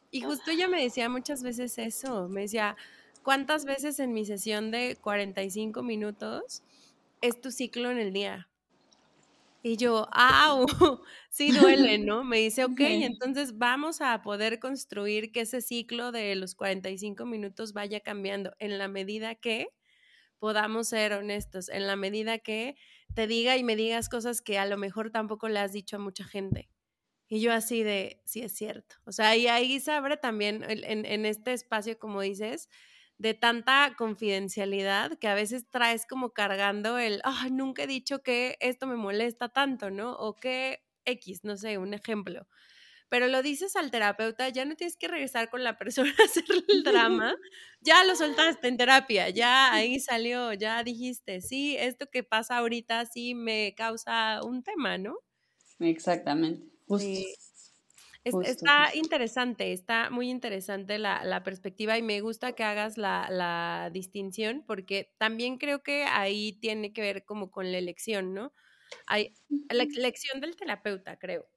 [0.10, 2.76] Y justo ella me decía muchas veces eso, me decía,
[3.22, 6.63] ¿cuántas veces en mi sesión de 45 minutos
[7.22, 8.50] es tu ciclo en el día?
[9.62, 10.65] Y yo, ¡au!
[11.30, 12.24] Sí duele, ¿no?
[12.24, 17.74] Me dice, ok, entonces vamos a poder construir que ese ciclo de los 45 minutos
[17.74, 19.67] vaya cambiando en la medida que
[20.43, 22.75] podamos ser honestos, en la medida que
[23.15, 25.99] te diga y me digas cosas que a lo mejor tampoco le has dicho a
[25.99, 26.69] mucha gente.
[27.29, 28.97] Y yo así de, sí es cierto.
[29.06, 32.67] O sea, y ahí se abre también en, en este espacio, como dices,
[33.17, 38.58] de tanta confidencialidad que a veces traes como cargando el, ah, nunca he dicho que
[38.60, 40.12] esto me molesta tanto, ¿no?
[40.12, 42.49] O que X, no sé, un ejemplo.
[43.13, 46.45] Pero lo dices al terapeuta, ya no tienes que regresar con la persona a hacer
[46.67, 47.36] el drama,
[47.80, 53.06] ya lo soltaste en terapia, ya ahí salió, ya dijiste, sí, esto que pasa ahorita
[53.06, 55.19] sí me causa un tema, ¿no?
[55.78, 56.65] Exactamente.
[56.88, 57.30] Justo
[58.23, 65.13] está interesante, está muy interesante la, perspectiva y me gusta que hagas la, distinción porque
[65.19, 68.54] también creo que ahí tiene que ver como con la elección, ¿no?
[69.06, 69.36] Hay
[69.69, 71.52] la elección del terapeuta, creo.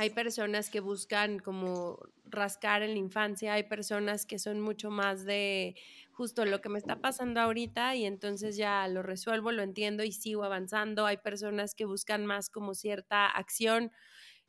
[0.00, 5.26] Hay personas que buscan como rascar en la infancia, hay personas que son mucho más
[5.26, 5.76] de
[6.10, 10.12] justo lo que me está pasando ahorita y entonces ya lo resuelvo, lo entiendo y
[10.12, 11.04] sigo avanzando.
[11.04, 13.92] Hay personas que buscan más como cierta acción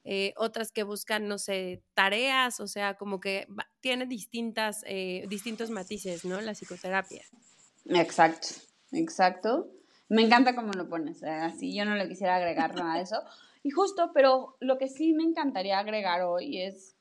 [0.05, 3.45] eh, otras que buscan, no sé, tareas, o sea, como que
[3.81, 6.39] tiene distintas, eh, distintos matices, ¿no?
[6.39, 7.23] La psicoterapia.
[7.85, 8.47] Exacto,
[8.93, 9.69] exacto.
[10.07, 13.21] Me encanta cómo lo pones, eh, así yo no le quisiera agregar nada de eso.
[13.63, 16.97] Y justo, pero lo que sí me encantaría agregar hoy es,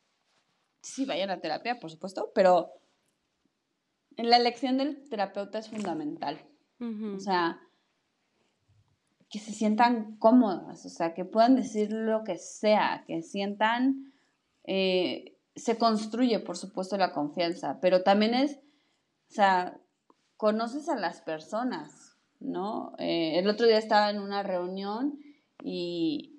[0.83, 2.71] sí, vayan a terapia, por supuesto, pero
[4.17, 6.39] en la elección del terapeuta es fundamental.
[7.15, 7.61] O sea,
[9.31, 14.13] que se sientan cómodas, o sea, que puedan decir lo que sea, que sientan,
[14.65, 19.79] eh, se construye, por supuesto, la confianza, pero también es, o sea,
[20.37, 22.95] conoces a las personas, ¿no?
[22.99, 25.19] Eh, el otro día estaba en una reunión
[25.63, 26.30] y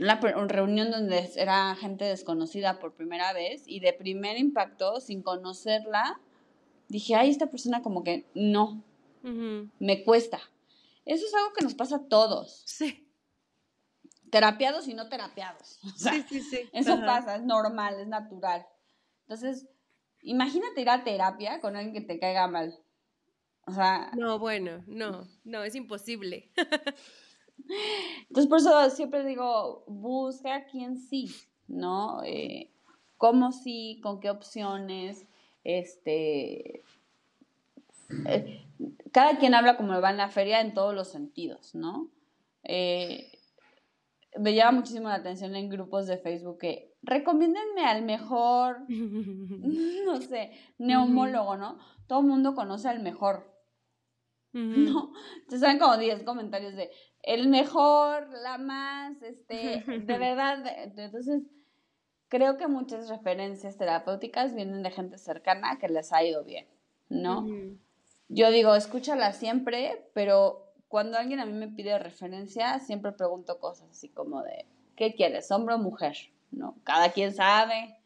[0.00, 6.20] una reunión donde era gente desconocida por primera vez y de primer impacto, sin conocerla,
[6.88, 8.82] dije, ay, esta persona como que no,
[9.78, 10.40] me cuesta.
[11.04, 12.62] Eso es algo que nos pasa a todos.
[12.66, 13.08] Sí.
[14.30, 15.78] Terapiados y no terapiados.
[15.96, 16.60] sí, sí, sí.
[16.72, 18.66] Eso pasa, es normal, es natural.
[19.22, 19.66] Entonces,
[20.22, 22.78] imagínate ir a terapia con alguien que te caiga mal.
[23.66, 24.10] O sea.
[24.16, 26.50] No, bueno, no, no, es imposible.
[28.28, 31.30] Entonces, por eso siempre digo, busca a quien sí,
[31.66, 32.22] ¿no?
[32.24, 32.70] Eh,
[33.16, 34.00] ¿Cómo sí?
[34.02, 35.26] ¿Con qué opciones?
[35.62, 36.82] Este.
[38.26, 38.66] Eh,
[39.12, 42.10] cada quien habla como va en la feria en todos los sentidos, ¿no?
[42.64, 43.30] Eh,
[44.36, 50.52] me llama muchísimo la atención en grupos de Facebook que recomiéndenme al mejor, no sé,
[50.78, 51.78] neumólogo, ¿no?
[52.06, 53.52] Todo el mundo conoce al mejor.
[54.52, 55.12] ¿No?
[55.48, 56.90] Te saben como 10 comentarios de
[57.26, 60.64] el mejor, la más, este, de verdad.
[60.78, 61.42] entonces,
[62.28, 66.66] creo que muchas referencias terapéuticas vienen de gente cercana que les ha ido bien,
[67.08, 67.46] ¿no?
[68.28, 73.90] Yo digo, escúchala siempre, pero cuando alguien a mí me pide referencia, siempre pregunto cosas
[73.90, 76.16] así como de, ¿qué quieres, hombre o mujer?
[76.50, 76.76] ¿No?
[76.84, 77.98] Cada quien sabe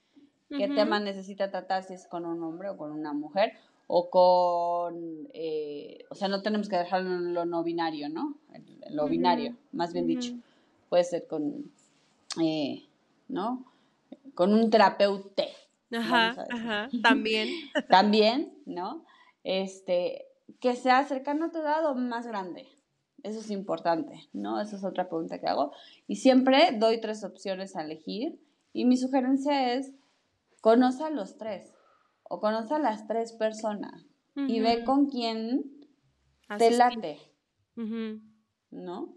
[0.48, 3.52] qué tema necesita tratar, si es con un hombre o con una mujer,
[3.90, 8.36] o con, eh, o sea, no tenemos que dejarlo en lo no binario, ¿no?
[8.52, 10.34] En lo binario, más bien dicho.
[10.90, 11.72] Puede ser con,
[12.40, 12.84] eh,
[13.28, 13.64] ¿no?
[14.34, 15.44] Con un terapeuta.
[15.90, 17.48] Ajá, ajá, también.
[17.88, 19.06] también, ¿no?
[19.42, 20.26] Este,
[20.60, 22.68] que sea cercano a tu edad o más grande.
[23.22, 24.60] Eso es importante, ¿no?
[24.60, 25.72] Esa es otra pregunta que hago.
[26.06, 28.38] Y siempre doy tres opciones a elegir.
[28.74, 29.92] Y mi sugerencia es,
[30.60, 31.72] conoce a los tres
[32.28, 34.04] o conoce a las tres personas
[34.36, 35.64] y ve con quién
[36.58, 37.18] te late,
[38.70, 39.16] ¿no?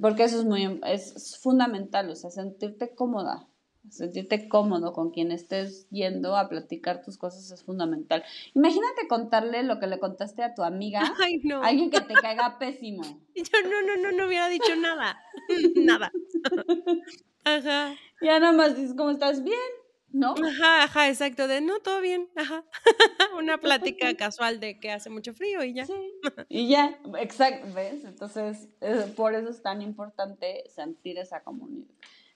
[0.00, 3.48] Porque eso es muy, es fundamental, o sea, sentirte cómoda,
[3.88, 8.22] sentirte cómodo con quien estés yendo a platicar tus cosas es fundamental.
[8.54, 11.62] Imagínate contarle lo que le contaste a tu amiga, Ay, no.
[11.62, 13.02] alguien que te caiga pésimo.
[13.34, 15.18] Yo no, no, no, no hubiera dicho nada,
[15.76, 16.12] nada.
[17.44, 17.94] Ajá.
[18.20, 19.42] Ya nada más dices, ¿cómo estás?
[19.42, 19.56] Bien,
[20.12, 20.34] ¿no?
[20.34, 22.64] Ajá, ajá, exacto, de no, todo bien, ajá.
[23.38, 25.86] Una plática casual de que hace mucho frío y ya.
[25.86, 25.94] Sí.
[26.48, 28.04] Y ya, exacto, ¿ves?
[28.04, 31.86] Entonces, eh, por eso es tan importante sentir esa comunidad,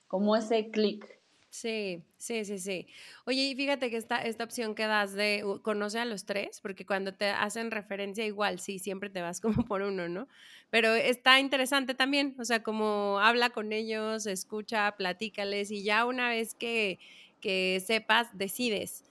[0.07, 1.23] como ese clic.
[1.53, 2.87] Sí, sí, sí, sí.
[3.27, 6.87] Oye, y fíjate que esta, esta opción que das de conoce a los tres, porque
[6.87, 10.29] cuando te hacen referencia igual, sí, siempre te vas como por uno, ¿no?
[10.71, 16.31] Pero está interesante también, o sea, como habla con ellos, escucha, platícales y ya una
[16.31, 16.99] vez que
[17.43, 19.05] que sepas, decides.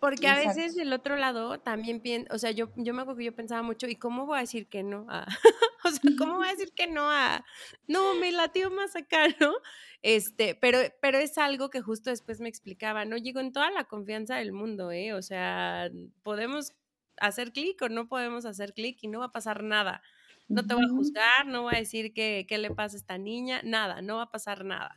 [0.00, 3.24] Porque a veces del otro lado también pienso, o sea, yo, yo me acuerdo que
[3.26, 5.04] yo pensaba mucho, ¿y cómo voy a decir que no?
[5.10, 5.26] A,
[5.84, 7.44] o sea, ¿cómo voy a decir que no a,
[7.86, 9.52] no, me latió más acá, ¿no?
[10.00, 13.18] Este, pero, pero es algo que justo después me explicaba, ¿no?
[13.18, 15.12] Llego en toda la confianza del mundo, ¿eh?
[15.12, 15.90] O sea,
[16.22, 16.72] podemos
[17.18, 20.00] hacer clic o no podemos hacer clic y no va a pasar nada.
[20.48, 23.18] No te voy a juzgar, no voy a decir que, qué le pasa a esta
[23.18, 24.96] niña, nada, no va a pasar nada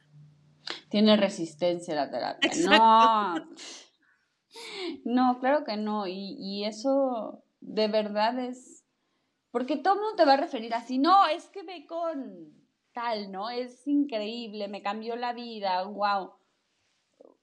[0.89, 2.51] tiene resistencia la terapia.
[2.69, 3.35] No.
[5.05, 6.07] No, claro que no.
[6.07, 8.85] Y, eso de verdad es.
[9.51, 10.97] Porque todo el mundo te va a referir así.
[10.97, 12.53] No, es que ve con
[12.93, 13.49] tal, ¿no?
[13.49, 16.31] Es increíble, me cambió la vida, wow.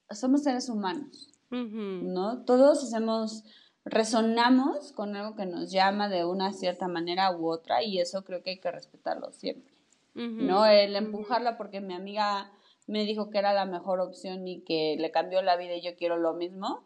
[0.09, 2.43] Somos seres humanos, ¿no?
[2.43, 3.43] Todos hacemos,
[3.85, 8.43] resonamos con algo que nos llama de una cierta manera u otra y eso creo
[8.43, 9.73] que hay que respetarlo siempre,
[10.13, 10.65] ¿no?
[10.65, 12.51] El empujarla porque mi amiga
[12.87, 15.95] me dijo que era la mejor opción y que le cambió la vida y yo
[15.95, 16.85] quiero lo mismo,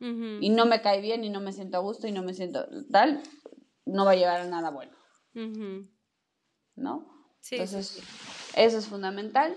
[0.00, 2.66] y no me cae bien y no me siento a gusto y no me siento
[2.90, 3.22] tal,
[3.84, 4.92] no va a llevar a nada bueno.
[6.74, 7.06] ¿No?
[7.50, 8.02] Entonces,
[8.56, 9.54] eso es fundamental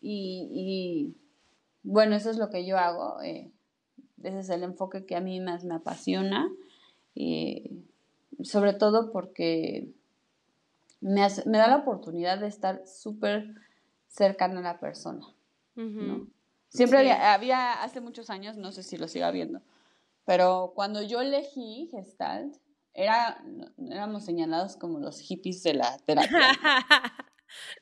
[0.00, 1.14] y,
[1.82, 3.20] bueno, eso es lo que yo hago.
[3.20, 3.52] Eh,
[4.22, 6.48] ese es el enfoque que a mí más me apasiona,
[8.42, 9.92] sobre todo porque
[11.00, 13.54] me, me da la oportunidad de estar súper
[14.16, 15.26] cercana a la persona.
[16.68, 19.60] Siempre había, hace muchos años, no sé si lo siga viendo,
[20.24, 22.56] pero cuando yo elegí Gestalt,
[22.94, 23.44] era,
[23.90, 26.30] éramos señalados como los hippies de la terapia.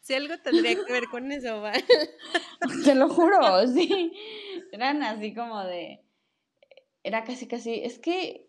[0.00, 1.84] si algo tendría que ver con eso, ¿vale?
[2.84, 4.12] Te lo juro, sí.
[4.72, 6.04] Eran así como de,
[7.04, 8.48] era casi, casi, es que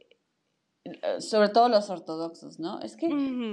[1.19, 2.79] sobre todo los ortodoxos, ¿no?
[2.81, 3.09] Es que,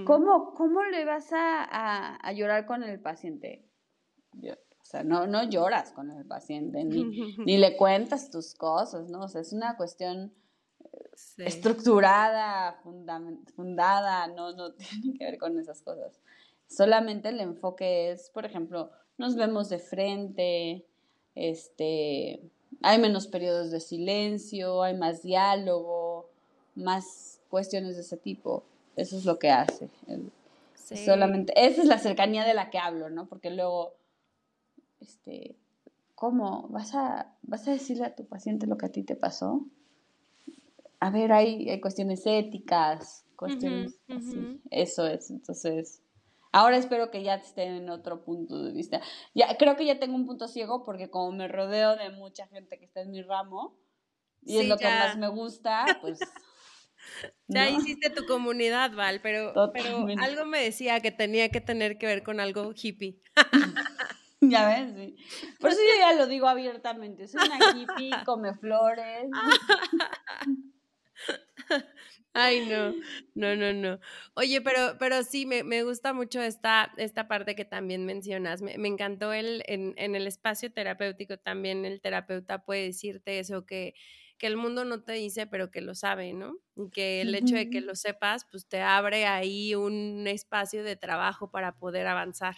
[0.07, 3.72] ¿cómo, ¿cómo le vas a, a, a, llorar con el paciente?
[4.35, 7.05] O sea, no, no lloras con el paciente, ni,
[7.39, 9.23] ni le cuentas tus cosas, ¿no?
[9.23, 10.33] O sea, es una cuestión
[11.39, 16.21] estructurada, fundada, no, no tiene que ver con esas cosas.
[16.67, 20.87] Solamente el enfoque es, por ejemplo, nos vemos de frente,
[21.35, 22.41] este,
[22.83, 26.31] hay menos periodos de silencio, hay más diálogo,
[26.75, 28.65] más cuestiones de ese tipo.
[28.97, 29.89] Eso es lo que hace.
[31.05, 33.27] Solamente, esa es la cercanía de la que hablo, ¿no?
[33.27, 33.95] Porque luego
[35.03, 35.57] este,
[36.15, 36.69] ¿cómo?
[36.69, 39.67] ¿Vas a, ¿Vas a decirle a tu paciente lo que a ti te pasó?
[41.01, 44.61] A ver, hay, hay cuestiones éticas, cuestiones así.
[44.71, 46.01] Eso es, entonces...
[46.55, 49.01] Ahora espero que ya esté en otro punto de vista.
[49.35, 52.79] Ya, creo que ya tengo un punto ciego porque como me rodeo de mucha gente
[52.79, 53.75] que está en mi ramo
[54.45, 56.21] y es lo que más me gusta, pues...
[57.49, 62.07] Ya hiciste tu comunidad, Val, pero, pero algo me decía que tenía que tener que
[62.07, 63.21] ver con algo hippie.
[64.51, 65.17] Ya ves, sí.
[65.61, 67.29] Por eso yo ya lo digo abiertamente.
[67.29, 69.31] Soy una hippie, come flores.
[72.35, 72.95] Ay, no,
[73.35, 74.01] no, no, no.
[74.35, 78.63] Oye, pero, pero sí, me, me gusta mucho esta, esta parte que también mencionas.
[78.63, 83.67] Me, me encantó el, en, en, el espacio terapéutico también el terapeuta puede decirte eso,
[83.67, 83.95] que,
[84.39, 86.57] que el mundo no te dice, pero que lo sabe, ¿no?
[86.75, 90.97] Y que el hecho de que lo sepas, pues te abre ahí un espacio de
[90.97, 92.57] trabajo para poder avanzar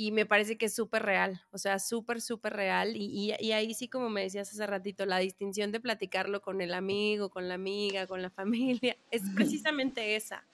[0.00, 2.94] y me parece que es súper real, o sea, súper, súper real.
[2.94, 6.72] Y, y, ahí sí, como me decías hace ratito, la distinción de platicarlo con el
[6.72, 10.44] amigo, con la amiga, con la familia, es precisamente esa.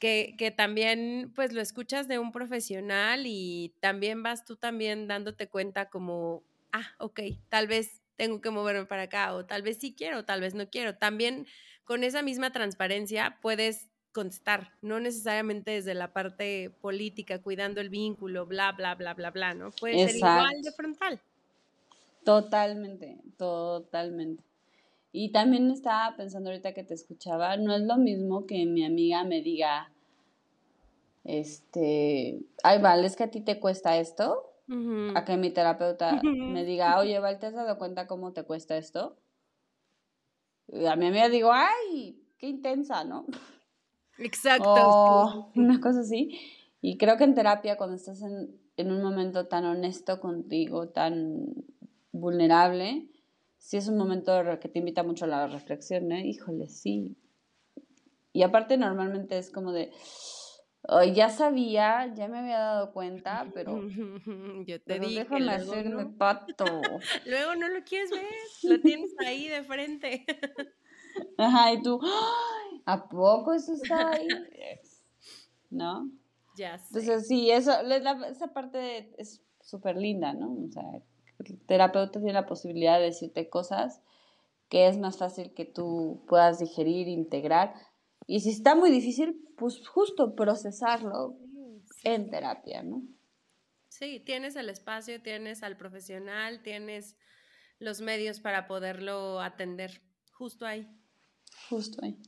[0.00, 5.48] Que, que, también pues lo escuchas de un profesional y también vas tú también dándote
[5.48, 9.94] cuenta como, ah, ok, tal vez tengo que moverme para acá o tal vez sí
[9.96, 10.96] quiero, tal vez no quiero.
[10.96, 11.46] También
[11.84, 18.46] con esa misma transparencia puedes contestar, no necesariamente desde la parte política, cuidando el vínculo,
[18.46, 19.72] bla, bla, bla, bla, bla, ¿no?
[19.72, 21.20] Puede ser igual de frontal.
[22.24, 24.42] Totalmente, totalmente.
[25.12, 29.22] Y también estaba pensando ahorita que te escuchaba, no es lo mismo que mi amiga
[29.24, 29.92] me diga,
[31.22, 34.50] este, ay, vale, es que a ti te cuesta esto,
[35.14, 38.78] a que mi terapeuta me diga, oye, Val, ¿te has dado cuenta cómo te cuesta
[38.78, 39.14] esto?
[40.68, 43.26] Y a mi amiga digo, ay, qué intensa, ¿no?
[44.18, 45.50] Exacto.
[45.54, 46.38] Una cosa así.
[46.80, 51.54] Y creo que en terapia, cuando estás en, en, un momento tan honesto contigo, tan
[52.12, 53.08] vulnerable,
[53.58, 56.26] sí es un momento que te invita mucho a la reflexión, ¿eh?
[56.26, 57.16] Híjole, sí.
[58.32, 59.90] Y aparte normalmente es como de,
[61.14, 63.80] ya sabía, ya me había dado cuenta, pero,
[64.66, 66.64] Yo te pero déjame hacerme pato.
[67.26, 68.26] luego no lo quieres ver,
[68.64, 70.24] lo tienes ahí de frente.
[71.38, 71.98] Ajá, y tú,
[72.86, 74.26] ¿a poco eso está ahí?
[75.70, 76.10] ¿No?
[76.56, 76.98] Ya sé.
[76.98, 77.72] Entonces, sí, eso,
[78.30, 80.52] esa parte es súper linda, ¿no?
[80.52, 80.82] O sea,
[81.44, 84.00] el terapeuta tiene la posibilidad de decirte cosas
[84.68, 87.74] que es más fácil que tú puedas digerir, integrar.
[88.26, 91.36] Y si está muy difícil, pues justo procesarlo
[92.04, 93.02] en terapia, ¿no?
[93.88, 97.16] Sí, tienes el espacio, tienes al profesional, tienes
[97.78, 100.88] los medios para poderlo atender justo ahí.
[101.68, 102.18] Justo ahí.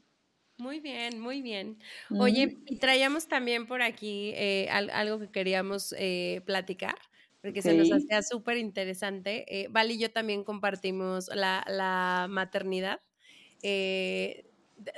[0.58, 1.78] Muy bien, muy bien.
[2.10, 6.96] Oye, y traíamos también por aquí eh, algo que queríamos eh, platicar,
[7.40, 9.44] porque se nos hacía súper interesante.
[9.48, 13.00] Eh, Val y yo también compartimos la, la maternidad.
[13.62, 14.46] Eh,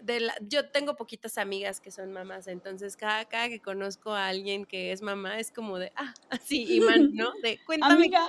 [0.03, 4.29] de, la, yo tengo poquitas amigas que son mamás, entonces cada, cada que conozco a
[4.29, 7.33] alguien que es mamá es como de, ah, así, Iman, ¿no?
[7.42, 7.94] De cuéntame.
[7.94, 8.20] Amiga.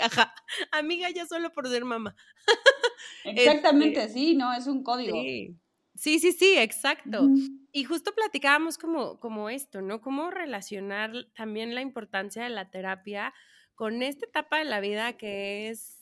[0.00, 0.34] Ajá.
[0.72, 2.16] Amiga ya solo por ser mamá.
[3.24, 5.20] Exactamente, este, sí, no, es un código.
[5.20, 5.56] Sí,
[5.94, 7.28] sí, sí, exacto.
[7.72, 10.00] Y justo platicábamos como, como esto, ¿no?
[10.00, 13.32] Cómo relacionar también la importancia de la terapia
[13.74, 15.98] con esta etapa de la vida que es,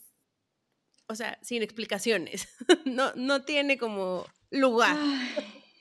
[1.07, 2.47] o sea, sin explicaciones.
[2.85, 4.97] no, no tiene como lugar.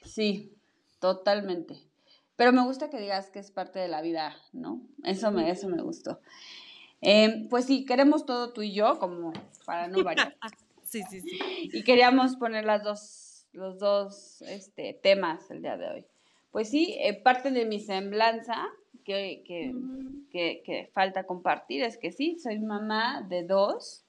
[0.04, 0.56] sí,
[1.00, 1.92] totalmente.
[2.36, 4.82] Pero me gusta que digas que es parte de la vida, ¿no?
[5.04, 6.20] Eso me, eso me gustó.
[7.02, 9.32] Eh, pues sí, queremos todo tú y yo, como
[9.66, 10.36] para no variar.
[10.82, 11.38] sí, sí, sí.
[11.72, 13.00] Y queríamos poner las dos,
[13.52, 16.04] los dos este, temas el día de hoy.
[16.50, 18.68] Pues sí, eh, parte de mi semblanza
[19.04, 19.74] que, que,
[20.30, 24.04] que, que, falta compartir es que sí, soy mamá de dos,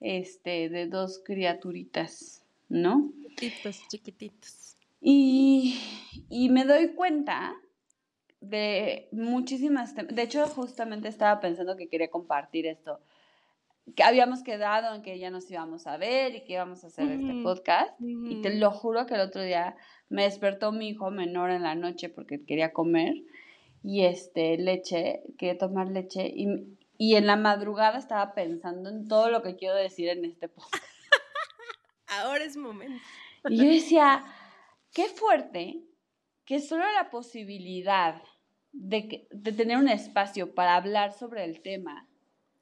[0.00, 3.12] este, de dos criaturitas, ¿no?
[3.36, 4.76] Chiquititos, chiquititos.
[5.00, 5.78] Y,
[6.30, 7.54] y me doy cuenta
[8.40, 13.00] de muchísimas, de hecho justamente estaba pensando que quería compartir esto,
[13.96, 17.10] que habíamos quedado en que ya nos íbamos a ver y que íbamos a hacer
[17.10, 19.76] este podcast y te lo juro que el otro día
[20.08, 23.14] me despertó mi hijo menor en la noche porque quería comer
[23.82, 26.48] y este leche, quería tomar leche y,
[26.96, 30.82] y en la madrugada estaba pensando en todo lo que quiero decir en este podcast.
[32.06, 33.02] Ahora es momento.
[33.50, 34.24] Y yo decía,
[34.92, 35.82] qué fuerte
[36.46, 38.22] que solo la posibilidad
[38.72, 42.08] de, de tener un espacio para hablar sobre el tema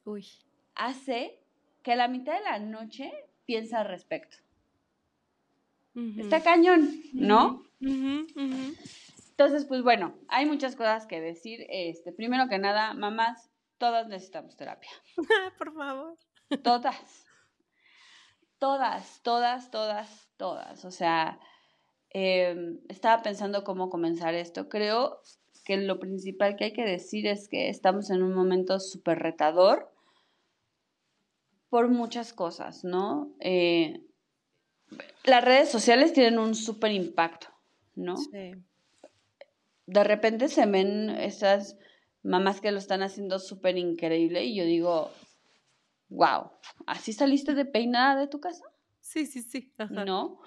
[0.04, 0.26] Uy.
[0.74, 1.38] Hace
[1.82, 3.12] que a la mitad de la noche
[3.44, 4.36] piensa al respecto.
[6.16, 7.64] Está cañón, ¿no?
[9.30, 11.66] Entonces, pues bueno, hay muchas cosas que decir.
[11.68, 14.90] Este, primero que nada, mamás, todas necesitamos terapia.
[15.58, 16.16] Por favor.
[16.62, 17.26] Todas.
[18.58, 20.84] Todas, todas, todas, todas.
[20.84, 21.40] O sea,
[22.10, 24.68] em, estaba pensando cómo comenzar esto.
[24.68, 25.20] Creo
[25.64, 29.91] que lo principal que hay que decir es que estamos en un momento súper retador
[31.72, 33.34] por muchas cosas, ¿no?
[33.40, 34.04] Eh,
[35.24, 37.46] las redes sociales tienen un súper impacto,
[37.94, 38.18] ¿no?
[38.18, 38.52] Sí.
[39.86, 41.78] De repente se ven esas
[42.22, 45.12] mamás que lo están haciendo súper increíble y yo digo,
[46.10, 46.50] wow,
[46.86, 48.66] ¿así saliste de peinada de tu casa?
[49.00, 49.72] Sí, sí, sí.
[49.88, 50.42] ¿No?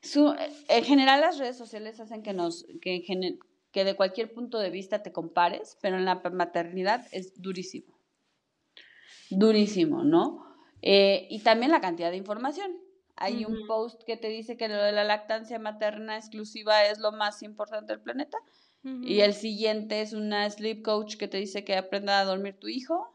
[0.00, 0.34] Su,
[0.68, 3.04] en general las redes sociales hacen que nos, que,
[3.70, 8.00] que de cualquier punto de vista te compares, pero en la maternidad es durísimo.
[9.28, 10.49] Durísimo, ¿no?
[10.82, 12.76] Eh, y también la cantidad de información.
[13.16, 17.12] Hay un post que te dice que lo de la lactancia materna exclusiva es lo
[17.12, 18.38] más importante del planeta.
[18.82, 22.68] Y el siguiente es una sleep coach que te dice que aprenda a dormir tu
[22.68, 23.14] hijo.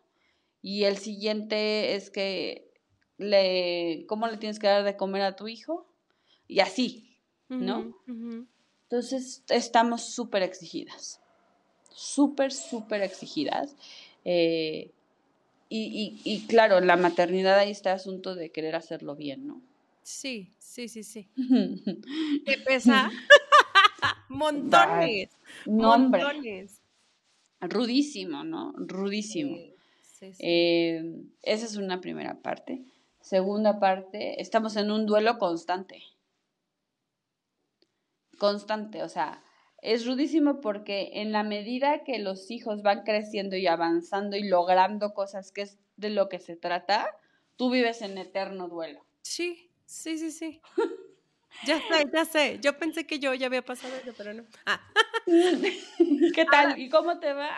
[0.62, 2.72] Y el siguiente es que
[3.18, 5.88] le, cómo le tienes que dar de comer a tu hijo.
[6.48, 7.18] Y así,
[7.50, 7.96] ¿no?
[8.84, 11.20] Entonces estamos súper exigidas.
[11.92, 13.76] Súper, súper exigidas.
[14.24, 14.94] Eh,
[15.68, 19.62] y, y, y, claro, la maternidad ahí está asunto de querer hacerlo bien, ¿no?
[20.04, 21.30] Sí, sí, sí, sí.
[22.46, 23.10] ¿Qué pesa?
[24.30, 25.32] montones.
[25.66, 26.82] montones.
[27.60, 28.74] Rudísimo, ¿no?
[28.78, 29.58] Rudísimo.
[30.40, 32.84] Eh, esa es una primera parte.
[33.20, 36.04] Segunda parte, estamos en un duelo constante.
[38.38, 39.44] Constante, o sea,
[39.86, 45.14] es rudísimo porque en la medida que los hijos van creciendo y avanzando y logrando
[45.14, 47.08] cosas que es de lo que se trata,
[47.56, 49.06] tú vives en eterno duelo.
[49.22, 50.62] Sí, sí, sí, sí.
[51.66, 52.60] Ya sé, ya sé.
[52.62, 54.44] Yo pensé que yo ya había pasado eso, pero no.
[54.66, 54.82] Ah.
[55.26, 56.78] ¿Qué tal?
[56.78, 57.56] ¿Y cómo te va?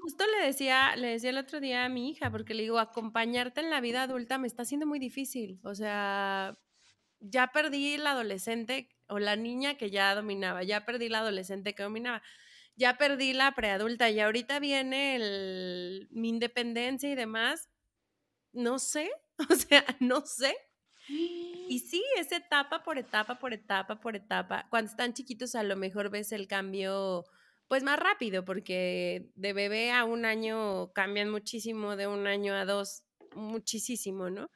[0.00, 3.62] Justo le decía, le decía el otro día a mi hija, porque le digo, acompañarte
[3.62, 5.58] en la vida adulta me está haciendo muy difícil.
[5.64, 6.56] O sea,
[7.20, 11.82] ya perdí la adolescente o la niña que ya dominaba, ya perdí la adolescente que
[11.82, 12.22] dominaba,
[12.76, 17.68] ya perdí la preadulta y ahorita viene el, mi independencia y demás.
[18.52, 19.10] No sé,
[19.50, 20.54] o sea, no sé.
[21.08, 24.66] Y sí, es etapa por etapa, por etapa, por etapa.
[24.70, 27.24] Cuando están chiquitos a lo mejor ves el cambio
[27.68, 32.64] pues más rápido, porque de bebé a un año cambian muchísimo, de un año a
[32.64, 33.02] dos,
[33.34, 34.50] muchísimo, ¿no?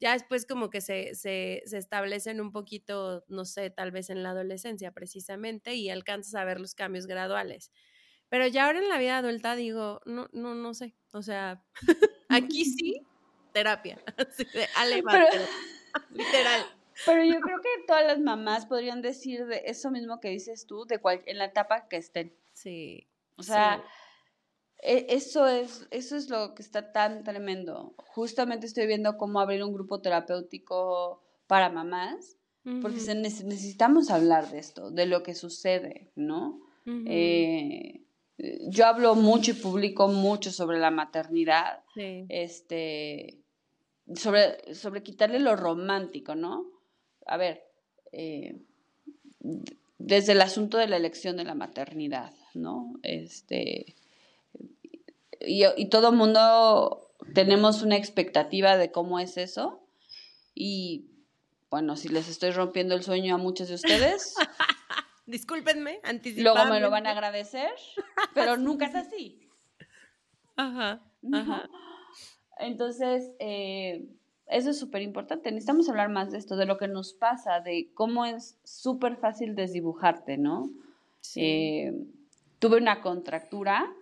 [0.00, 4.22] Ya después como que se, se, se establecen un poquito, no sé, tal vez en
[4.22, 7.70] la adolescencia precisamente, y alcanzas a ver los cambios graduales.
[8.30, 10.94] Pero ya ahora en la vida adulta digo, no, no, no sé.
[11.12, 11.62] O sea,
[12.28, 13.02] aquí sí,
[13.52, 14.02] terapia.
[14.16, 14.68] Así de,
[16.10, 16.62] Literal.
[17.04, 20.84] Pero yo creo que todas las mamás podrían decir de eso mismo que dices tú,
[20.86, 22.36] de cual, en la etapa que estén.
[22.52, 23.08] Sí.
[23.36, 23.82] O sea, e,
[24.82, 27.94] eso es, eso es lo que está tan tremendo.
[27.98, 32.36] Justamente estoy viendo cómo abrir un grupo terapéutico para mamás,
[32.82, 36.60] porque necesitamos hablar de esto, de lo que sucede, ¿no?
[36.86, 38.02] Eh,
[38.68, 41.82] yo hablo mucho y publico mucho sobre la maternidad.
[42.28, 43.40] Este
[44.14, 46.66] sobre, sobre quitarle lo romántico, ¿no?
[47.26, 47.62] A ver,
[48.12, 48.58] eh,
[49.98, 52.94] desde el asunto de la elección de la maternidad, ¿no?
[53.02, 53.94] Este,
[55.40, 59.80] y, y todo mundo tenemos una expectativa de cómo es eso.
[60.54, 61.10] Y
[61.70, 64.34] bueno, si les estoy rompiendo el sueño a muchos de ustedes.
[65.26, 66.00] Discúlpenme,
[66.38, 67.70] Luego me lo van a agradecer,
[68.34, 69.48] pero nunca es así.
[70.56, 71.00] Ajá,
[71.32, 71.70] ajá.
[72.58, 74.08] Entonces, eh,
[74.46, 75.52] eso es súper importante.
[75.52, 79.54] Necesitamos hablar más de esto, de lo que nos pasa, de cómo es súper fácil
[79.54, 80.68] desdibujarte, ¿no?
[81.36, 81.92] Eh,
[82.58, 83.94] tuve una contractura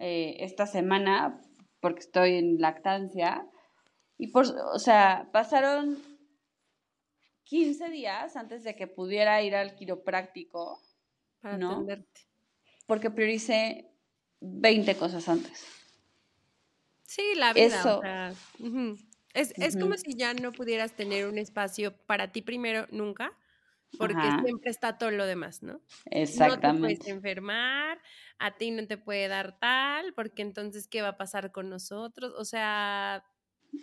[0.00, 1.40] eh, esta semana
[1.80, 3.46] porque estoy en lactancia
[4.18, 5.98] y, por, o sea, pasaron
[7.44, 10.82] 15 días antes de que pudiera ir al quiropráctico.
[11.40, 11.86] Para ¿no?
[12.86, 13.90] Porque prioricé
[14.40, 15.64] 20 cosas antes.
[17.04, 17.66] Sí, la vida.
[17.66, 18.02] Eso.
[19.34, 23.32] es, es como si ya no pudieras tener un espacio para ti primero nunca,
[23.96, 25.80] porque siempre está todo lo demás, ¿no?
[26.06, 26.66] Exactamente.
[26.66, 27.98] No te puedes enfermar,
[28.38, 32.32] a ti no te puede dar tal, porque entonces, ¿qué va a pasar con nosotros?
[32.36, 33.24] O sea,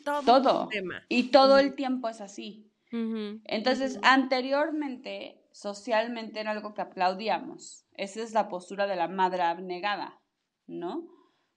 [0.03, 0.41] todo.
[0.41, 0.70] Todo.
[1.10, 2.72] Y todo el tiempo es así.
[2.91, 7.86] Entonces, anteriormente, socialmente era algo que aplaudíamos.
[7.91, 10.22] Esa es la postura de la madre abnegada,
[10.66, 11.06] ¿no?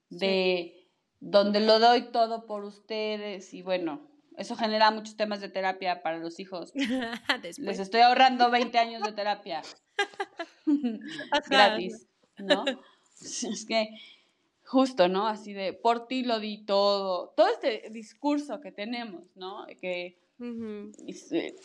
[0.08, 0.90] De
[1.20, 6.18] donde lo doy todo por ustedes y bueno, eso genera muchos temas de terapia para
[6.18, 6.72] los hijos.
[7.58, 9.62] Les estoy ahorrando 20 años de terapia
[11.50, 12.06] gratis,
[12.38, 12.64] ¿no?
[13.20, 13.88] Es que
[14.64, 15.26] justo, ¿no?
[15.26, 17.30] Así de, por ti lo di todo.
[17.36, 19.66] Todo este discurso que tenemos, ¿no?
[19.80, 21.56] Que eh,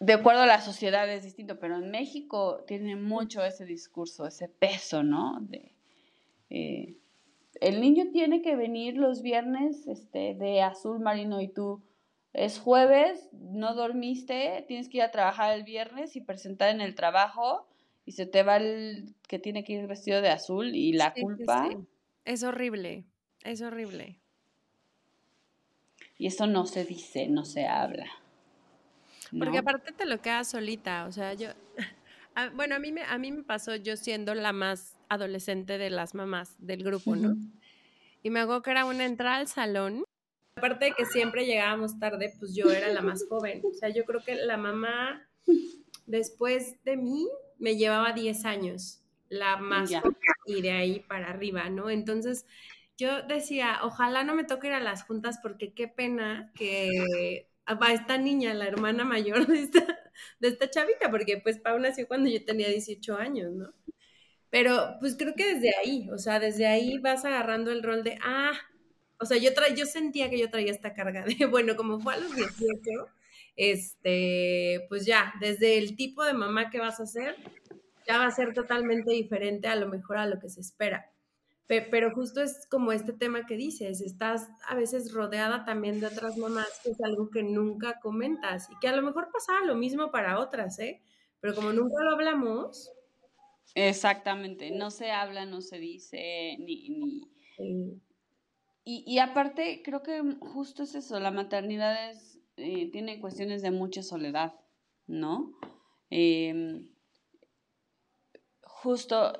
[0.00, 4.48] de acuerdo a la sociedad es distinto, pero en México tiene mucho ese discurso, ese
[4.48, 5.38] peso, ¿no?
[5.40, 5.72] De,
[6.50, 6.96] eh,
[7.60, 11.82] el niño tiene que venir los viernes este, de azul marino y tú
[12.44, 16.94] es jueves, no dormiste, tienes que ir a trabajar el viernes y presentar en el
[16.94, 17.66] trabajo
[18.04, 21.68] y se te va el que tiene que ir vestido de azul y la culpa.
[22.24, 23.04] Es horrible,
[23.42, 24.20] es horrible.
[26.16, 28.06] Y eso no se dice, no se habla.
[29.36, 31.48] Porque aparte te lo quedas solita, o sea, yo,
[32.54, 36.14] bueno, a mí, me, a mí me pasó yo siendo la más adolescente de las
[36.14, 37.36] mamás del grupo, ¿no?
[38.22, 40.04] Y me hago que era una entrada al salón.
[40.58, 43.62] Aparte de que siempre llegábamos tarde, pues yo era la más joven.
[43.64, 45.28] O sea, yo creo que la mamá
[46.06, 47.28] después de mí
[47.58, 51.90] me llevaba 10 años, la más joven, y de ahí para arriba, ¿no?
[51.90, 52.46] Entonces,
[52.96, 57.48] yo decía, ojalá no me toque ir a las juntas porque qué pena que
[57.80, 59.86] va esta niña, la hermana mayor de esta,
[60.40, 63.72] de esta chavita, porque pues Pau nació cuando yo tenía 18 años, ¿no?
[64.50, 68.18] Pero pues creo que desde ahí, o sea, desde ahí vas agarrando el rol de,
[68.24, 68.52] ah,
[69.20, 72.14] o sea, yo, tra yo sentía que yo traía esta carga de, bueno, como fue
[72.14, 73.08] a los 18,
[73.56, 77.36] este, pues ya, desde el tipo de mamá que vas a ser,
[78.06, 81.10] ya va a ser totalmente diferente a lo mejor a lo que se espera.
[81.66, 86.38] Pero justo es como este tema que dices, estás a veces rodeada también de otras
[86.38, 90.10] mamás, que es algo que nunca comentas y que a lo mejor pasaba lo mismo
[90.10, 91.02] para otras, ¿eh?
[91.40, 92.90] Pero como nunca lo hablamos.
[93.74, 96.88] Exactamente, no se habla, no se dice, ni...
[97.58, 98.00] ni...
[98.90, 103.70] Y, y, aparte, creo que justo es eso, la maternidad es, eh, tiene cuestiones de
[103.70, 104.54] mucha soledad,
[105.06, 105.52] ¿no?
[106.08, 106.88] Em,
[108.62, 109.38] justo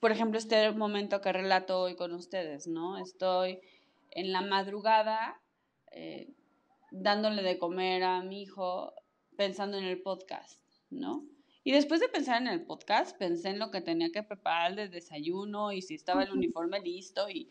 [0.00, 2.98] por ejemplo, este momento que relato hoy con ustedes, ¿no?
[2.98, 3.60] Estoy
[4.10, 5.40] en la madrugada
[5.92, 6.28] eh,
[6.90, 8.92] dándole de comer a mi hijo
[9.34, 10.60] pensando en el podcast,
[10.90, 11.24] ¿no?
[11.62, 14.90] Y después de pensar en el podcast, pensé en lo que tenía que preparar de
[14.90, 17.50] desayuno y si estaba el uniforme listo y,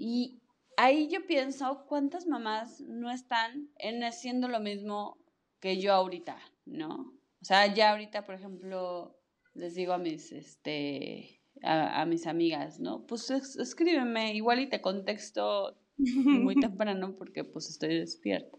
[0.00, 0.40] y
[0.78, 5.18] ahí yo pienso cuántas mamás no están en haciendo lo mismo
[5.60, 7.12] que yo ahorita, ¿no?
[7.42, 9.14] O sea, ya ahorita, por ejemplo,
[9.52, 13.06] les digo a mis, este, a, mis amigas, ¿no?
[13.06, 18.56] Pues escríbeme, igual y te contexto muy temprano porque pues estoy despierta.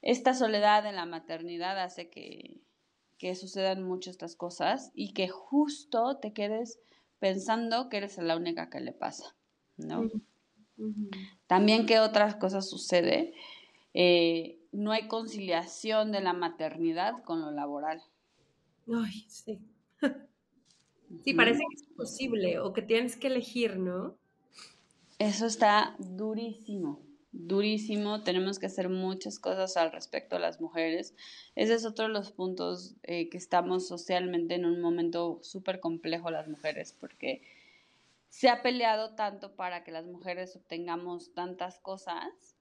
[0.00, 2.62] Esta soledad en la maternidad hace que,
[3.18, 6.80] que sucedan muchas estas cosas y que justo te quedes
[7.18, 9.36] pensando que eres la única que le pasa,
[9.76, 10.08] ¿no?
[11.46, 13.32] También que otras cosas sucede,
[13.94, 18.02] eh, no hay conciliación de la maternidad con lo laboral.
[18.92, 19.60] Ay, sí.
[21.22, 24.16] Sí, parece que es imposible o que tienes que elegir, ¿no?
[25.18, 28.24] Eso está durísimo, durísimo.
[28.24, 31.14] Tenemos que hacer muchas cosas al respecto a las mujeres.
[31.54, 36.30] Ese es otro de los puntos eh, que estamos socialmente en un momento súper complejo
[36.30, 37.42] las mujeres, porque
[38.34, 42.58] se ha peleado tanto para que las mujeres obtengamos tantas cosas,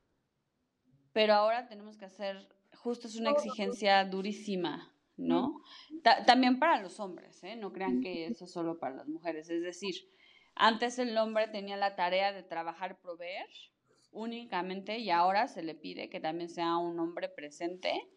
[1.14, 5.64] pero ahora tenemos que hacer, justo es una exigencia durísima, ¿no?
[6.28, 7.56] también para los hombres, ¿eh?
[7.56, 9.50] No crean que eso es solo para las mujeres.
[9.50, 9.96] Es decir,
[10.54, 13.48] antes el hombre tenía la tarea de trabajar, proveer
[14.12, 18.12] únicamente y ahora se le pide que también sea un hombre presente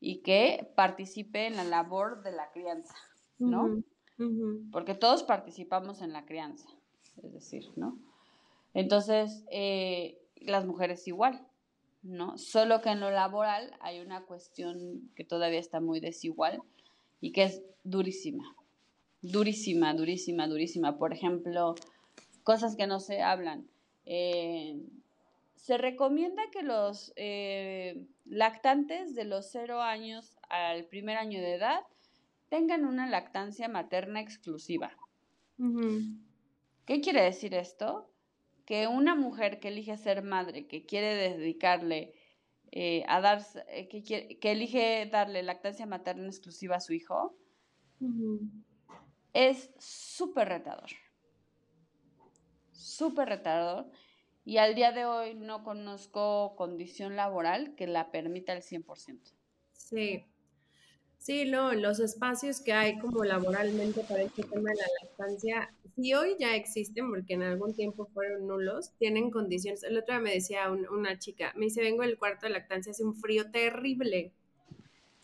[0.00, 2.96] y que participe en la labor de la crianza,
[3.38, 3.84] ¿no?
[4.72, 6.68] Porque todos participamos en la crianza,
[7.22, 7.98] es decir, ¿no?
[8.74, 11.48] Entonces, eh, las mujeres igual.
[12.02, 12.38] ¿no?
[12.38, 16.62] Solo que en lo laboral hay una cuestión que todavía está muy desigual
[17.20, 18.54] y que es durísima,
[19.20, 20.98] durísima, durísima, durísima.
[20.98, 21.74] Por ejemplo,
[22.44, 23.68] cosas que no se hablan.
[24.06, 24.80] Eh,
[25.56, 31.80] se recomienda que los eh, lactantes de los cero años al primer año de edad
[32.48, 34.92] tengan una lactancia materna exclusiva.
[36.88, 38.10] ¿Qué quiere decir esto?
[38.68, 42.12] que una mujer que elige ser madre, que quiere dedicarle
[42.70, 44.02] eh, a dar, eh, que,
[44.38, 47.34] que, elige darle lactancia materna exclusiva a su hijo,
[49.32, 50.90] es súper retador.
[52.72, 53.90] Súper retador.
[54.44, 59.32] Y al día de hoy no conozco condición laboral que la permita el 100%.
[59.72, 60.26] Sí,
[61.18, 66.14] Sí, no, los espacios que hay como laboralmente para este tema de la lactancia, si
[66.14, 69.82] hoy ya existen, porque en algún tiempo fueron nulos, tienen condiciones.
[69.82, 73.04] El otro día me decía una chica, me dice, vengo del cuarto de lactancia, hace
[73.04, 74.32] un frío terrible.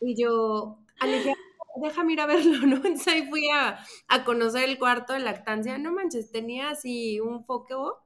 [0.01, 1.35] Y yo, le
[1.77, 2.77] déjame ir a verlo, ¿no?
[2.77, 3.79] Entonces ahí fui a,
[4.09, 5.79] a conocer el cuarto de lactancia.
[5.79, 8.04] No manches, tenía así un foco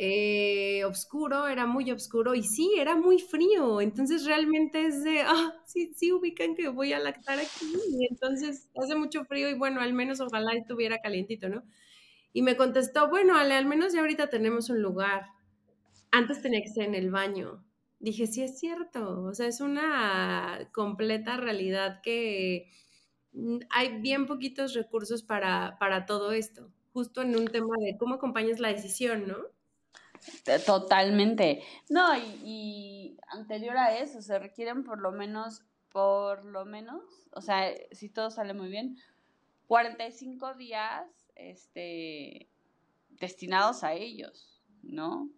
[0.00, 3.80] eh, oscuro, era muy oscuro y sí, era muy frío.
[3.80, 7.66] Entonces realmente es de, ah, sí, sí ubican que voy a lactar aquí.
[7.90, 11.64] Y entonces hace mucho frío y bueno, al menos ojalá estuviera calientito, ¿no?
[12.32, 15.26] Y me contestó, bueno, Ale, al menos ya ahorita tenemos un lugar.
[16.12, 17.64] Antes tenía que ser en el baño.
[17.98, 22.70] Dije, sí es cierto, o sea, es una completa realidad que
[23.32, 28.14] mm, hay bien poquitos recursos para, para todo esto justo en un tema de cómo
[28.16, 29.36] acompañas la decisión, ¿no?
[30.66, 31.62] Totalmente.
[31.88, 37.02] No, y, y, anterior a eso, se requieren por lo menos, por lo menos,
[37.32, 38.96] o sea, si todo sale muy bien,
[39.66, 41.06] 45 días
[41.36, 42.48] este,
[43.20, 45.30] destinados a ellos, ¿no?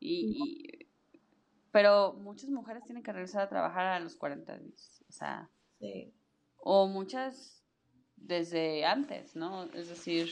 [0.00, 0.86] Y,
[1.70, 5.50] pero muchas mujeres tienen que regresar a trabajar a los 40 días, o sea,
[6.58, 7.64] o muchas
[8.16, 9.64] desde antes, ¿no?
[9.72, 10.28] Es decir,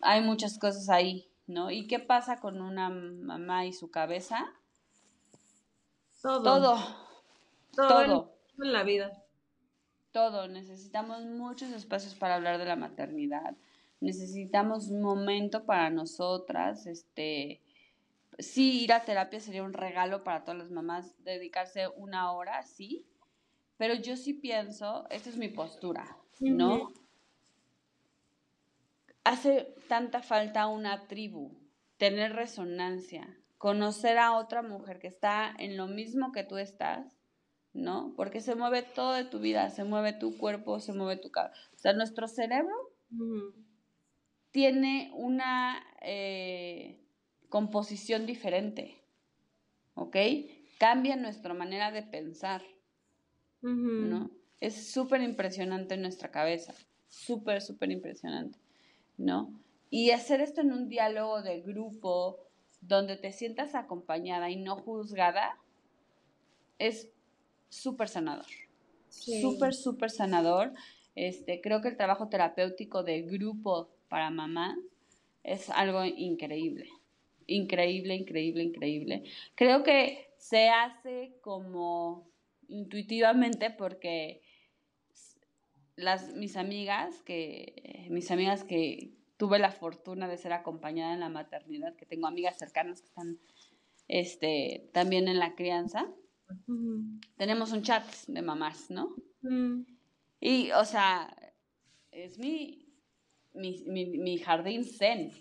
[0.00, 1.70] hay muchas cosas ahí, ¿no?
[1.70, 4.52] ¿Y qué pasa con una mamá y su cabeza?
[6.22, 6.42] Todo.
[6.42, 6.78] Todo.
[7.74, 8.38] Todo.
[8.58, 9.22] En, la vida.
[10.12, 10.48] Todo.
[10.48, 13.56] Necesitamos muchos espacios para hablar de la maternidad.
[14.00, 16.86] Necesitamos un momento para nosotras.
[16.86, 17.62] Este,
[18.38, 21.14] sí, ir a terapia sería un regalo para todas las mamás.
[21.22, 23.06] Dedicarse una hora, sí.
[23.76, 26.92] Pero yo sí pienso, esta es mi postura, ¿no?
[29.26, 31.58] Hace tanta falta una tribu,
[31.96, 37.18] tener resonancia, conocer a otra mujer que está en lo mismo que tú estás,
[37.72, 38.14] ¿no?
[38.16, 41.60] Porque se mueve todo de tu vida, se mueve tu cuerpo, se mueve tu cabeza.
[41.74, 42.72] O sea, nuestro cerebro
[44.52, 47.00] tiene una eh,
[47.48, 49.02] composición diferente,
[49.94, 50.16] ¿ok?
[50.78, 52.62] Cambia nuestra manera de pensar,
[53.60, 54.30] ¿no?
[54.60, 56.74] Es súper impresionante nuestra cabeza,
[57.08, 58.65] súper, súper impresionante.
[59.18, 59.52] ¿No?
[59.90, 62.38] Y hacer esto en un diálogo de grupo
[62.80, 65.58] donde te sientas acompañada y no juzgada
[66.78, 67.10] es
[67.68, 68.46] súper sanador.
[69.08, 70.72] Súper, súper sanador.
[71.14, 74.76] Este, creo que el trabajo terapéutico de grupo para mamá
[75.42, 76.90] es algo increíble.
[77.46, 79.22] Increíble, increíble, increíble.
[79.54, 82.28] Creo que se hace como
[82.68, 84.42] intuitivamente porque
[85.96, 91.28] las, mis amigas, que, mis amigas que tuve la fortuna de ser acompañada en la
[91.28, 93.38] maternidad, que tengo amigas cercanas que están
[94.08, 96.06] este, también en la crianza,
[97.36, 99.16] tenemos un chat de mamás, ¿no?
[100.40, 101.34] Y, o sea,
[102.12, 102.88] es mi,
[103.52, 105.32] mi, mi, mi jardín zen,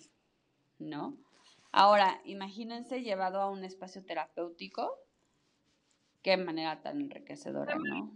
[0.79, 1.17] ¿no?
[1.71, 4.89] Ahora, imagínense llevado a un espacio terapéutico,
[6.21, 8.11] qué manera tan enriquecedora, ¿no?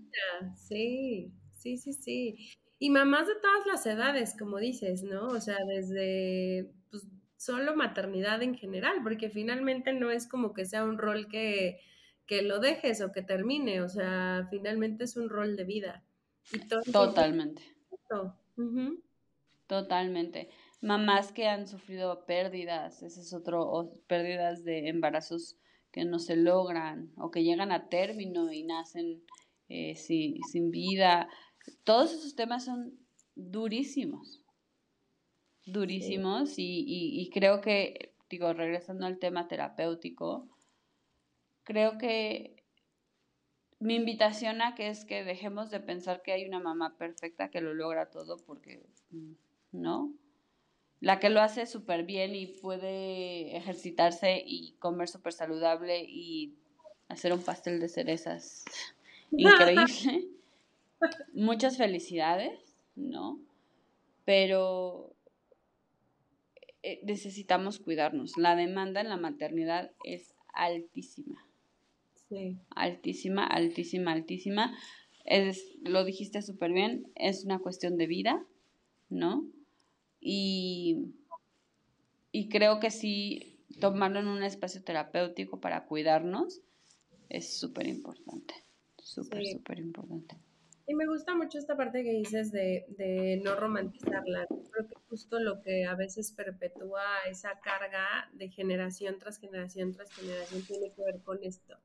[0.56, 2.36] Sí, sí, sí, sí.
[2.80, 5.28] Y mamás de todas las edades, como dices, ¿no?
[5.28, 7.06] O sea, desde pues,
[7.36, 11.80] solo maternidad en general, porque finalmente no es como que sea un rol que,
[12.26, 16.04] que lo dejes o que termine, o sea, finalmente es un rol de vida.
[16.92, 17.64] Totalmente.
[19.68, 20.50] Totalmente.
[20.82, 25.58] Mamás que han sufrido pérdidas, ese es otro, pérdidas de embarazos
[25.92, 29.22] que no se logran o que llegan a término y nacen
[29.68, 31.30] eh, sin vida
[31.84, 32.98] todos esos temas son
[33.36, 34.42] durísimos,
[35.66, 40.48] durísimos y, creo que, digo, regresando al tema terapéutico,
[41.64, 42.64] creo que
[43.80, 47.62] mi invitación a que es que dejemos de pensar que hay una mamá perfecta que
[47.62, 49.32] lo logra todo porque mm,
[49.72, 50.14] no.
[51.00, 56.56] La que lo hace súper bien y puede ejercitarse y comer súper saludable y
[57.08, 58.66] hacer un pastel de cerezas
[59.32, 60.39] increíble
[61.34, 63.40] muchas felicidades, ¿no?
[64.26, 65.16] Pero
[66.84, 68.38] eh, necesitamos cuidarnos.
[68.38, 71.46] La demanda en la maternidad es altísima.
[72.30, 72.58] Sí.
[72.70, 74.78] Altísima, altísima, altísima.
[75.26, 78.46] Es, lo dijiste súper bien, es una cuestión de vida,
[79.10, 79.46] ¿no?
[80.22, 81.14] Y,
[82.32, 86.62] y creo que sí, tomarlo en un espacio terapéutico para cuidarnos
[87.30, 88.56] es súper importante.
[88.98, 90.36] Súper, súper importante.
[90.90, 94.48] Y me gusta mucho esta parte que dices de, de, no romantizarla.
[94.48, 100.12] Creo que justo lo que a veces perpetúa esa carga de generación tras generación tras
[100.12, 101.78] generación tiene que ver con esto.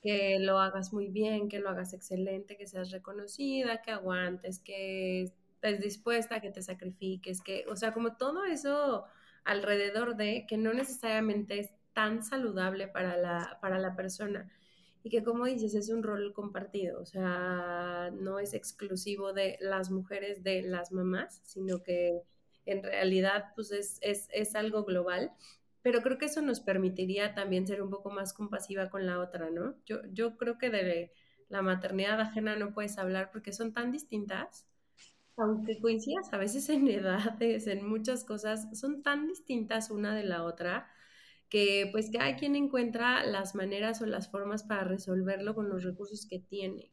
[0.00, 5.24] Que lo hagas muy bien, que lo hagas excelente, que seas reconocida, que aguantes, que
[5.24, 9.04] estés dispuesta, que te sacrifiques, que, o sea, como todo eso
[9.44, 14.50] alrededor de que no necesariamente es tan saludable para la, para la persona
[15.02, 19.90] y que como dices es un rol compartido, o sea, no es exclusivo de las
[19.90, 22.22] mujeres, de las mamás, sino que
[22.66, 25.32] en realidad pues es, es, es algo global,
[25.82, 29.50] pero creo que eso nos permitiría también ser un poco más compasiva con la otra,
[29.50, 29.74] ¿no?
[29.84, 31.12] Yo, yo creo que de
[31.48, 34.66] la maternidad ajena no puedes hablar porque son tan distintas,
[35.36, 40.44] aunque coincidas a veces en edades, en muchas cosas, son tan distintas una de la
[40.44, 40.88] otra
[41.52, 46.24] que pues cada quien encuentra las maneras o las formas para resolverlo con los recursos
[46.24, 46.88] que tiene.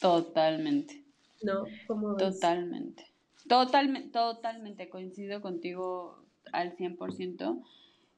[0.00, 1.04] Totalmente.
[1.42, 1.66] ¿No?
[2.16, 3.04] Totalmente.
[3.46, 7.62] Totalmente, totalmente coincido contigo al 100%.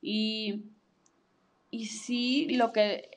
[0.01, 0.67] Y,
[1.73, 3.11] y sí, lo que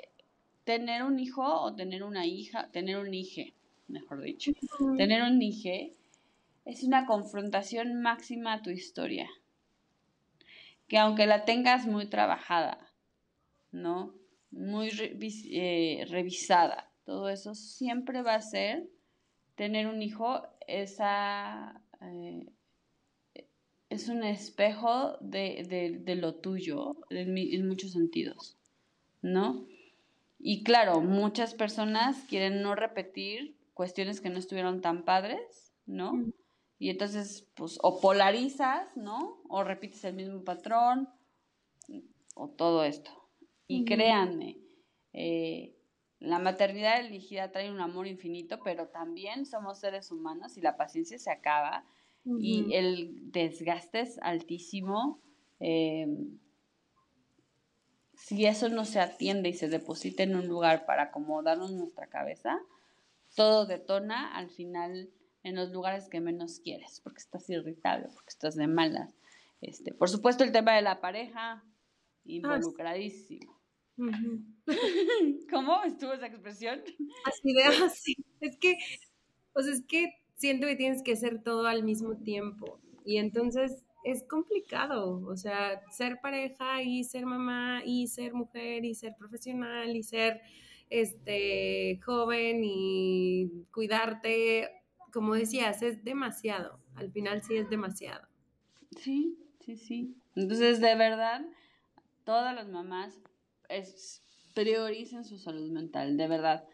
[0.63, 3.43] tener un hijo o tener una hija, tener un hijo,
[3.87, 4.51] mejor dicho,
[4.97, 5.93] tener un hijo
[6.65, 9.29] es una confrontación máxima a tu historia.
[10.93, 12.77] Que aunque la tengas muy trabajada,
[13.71, 14.13] ¿no?
[14.51, 14.91] Muy
[15.49, 18.87] eh, revisada, todo eso siempre va a ser
[19.55, 22.45] tener un hijo esa eh,
[23.89, 28.59] es un espejo de, lo tuyo en, muchos sentidos,
[29.23, 29.65] ¿no?
[30.37, 36.23] Y claro, muchas personas quieren no repetir cuestiones que no estuvieron tan padres, ¿no?
[36.83, 39.41] Y entonces, pues, o polarizas, ¿no?
[39.47, 41.07] O repites el mismo patrón,
[42.35, 43.09] o todo esto.
[43.67, 44.57] Y créanme,
[45.13, 45.77] eh,
[46.19, 51.17] la maternidad elegida trae un amor infinito, pero también somos seres humanos y la paciencia
[51.17, 51.85] se acaba
[52.25, 55.21] y el desgaste es altísimo.
[55.61, 56.05] Eh,
[58.13, 62.59] si eso no se atiende y se deposita en un lugar para acomodarnos nuestra cabeza,
[63.35, 65.09] todo detona al final
[65.43, 69.13] en los lugares que menos quieres, porque estás irritable, porque estás de malas.
[69.61, 71.63] Este, por supuesto, el tema de la pareja, ah,
[72.25, 73.61] involucradísimo.
[75.51, 76.81] ¿Cómo estuvo esa expresión?
[77.25, 78.15] Así de así.
[78.39, 78.77] Es que,
[79.53, 82.79] pues es que siento que tienes que hacer todo al mismo tiempo.
[83.05, 88.95] Y entonces es complicado, o sea, ser pareja y ser mamá y ser mujer y
[88.95, 90.41] ser profesional y ser
[90.89, 94.69] este joven y cuidarte,
[95.13, 96.79] como decías, es demasiado.
[96.95, 98.27] Al final sí es demasiado.
[98.97, 100.15] Sí, sí, sí.
[100.35, 101.45] Entonces, de verdad,
[102.23, 103.21] todas las mamás
[103.69, 104.23] es,
[104.55, 106.67] prioricen su salud mental, de verdad.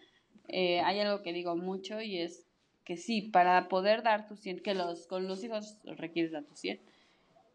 [0.47, 2.47] Eh, hay algo que digo mucho y es
[2.85, 6.55] que sí, para poder dar tu 100, que los, con los hijos requieres dar tu
[6.55, 6.79] 100,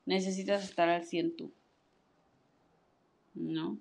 [0.05, 1.53] necesitas estar al 100 tú.
[3.35, 3.79] ¿No?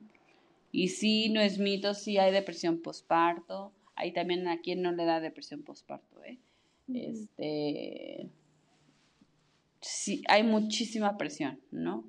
[0.72, 3.74] Y sí, no es mito, sí hay depresión postparto.
[3.96, 6.40] Hay también a quien no le da depresión postparto, ¿eh?
[6.88, 8.30] Este.
[9.82, 12.06] Sí, hay muchísima presión, ¿no?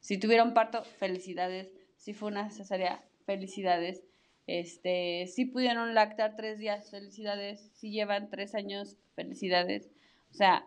[0.00, 1.72] Si tuviera un parto, felicidades.
[1.96, 4.02] Si fue una cesárea, felicidades.
[4.46, 7.70] Este, si pudieron lactar tres días, felicidades.
[7.74, 9.88] Si llevan tres años, felicidades.
[10.30, 10.66] O sea,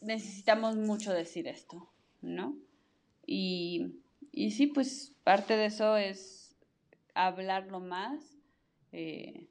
[0.00, 1.88] necesitamos mucho decir esto,
[2.22, 2.56] ¿no?
[3.26, 3.94] Y,
[4.32, 6.56] y sí, pues parte de eso es
[7.14, 8.36] hablarlo más.
[8.92, 9.46] Eh,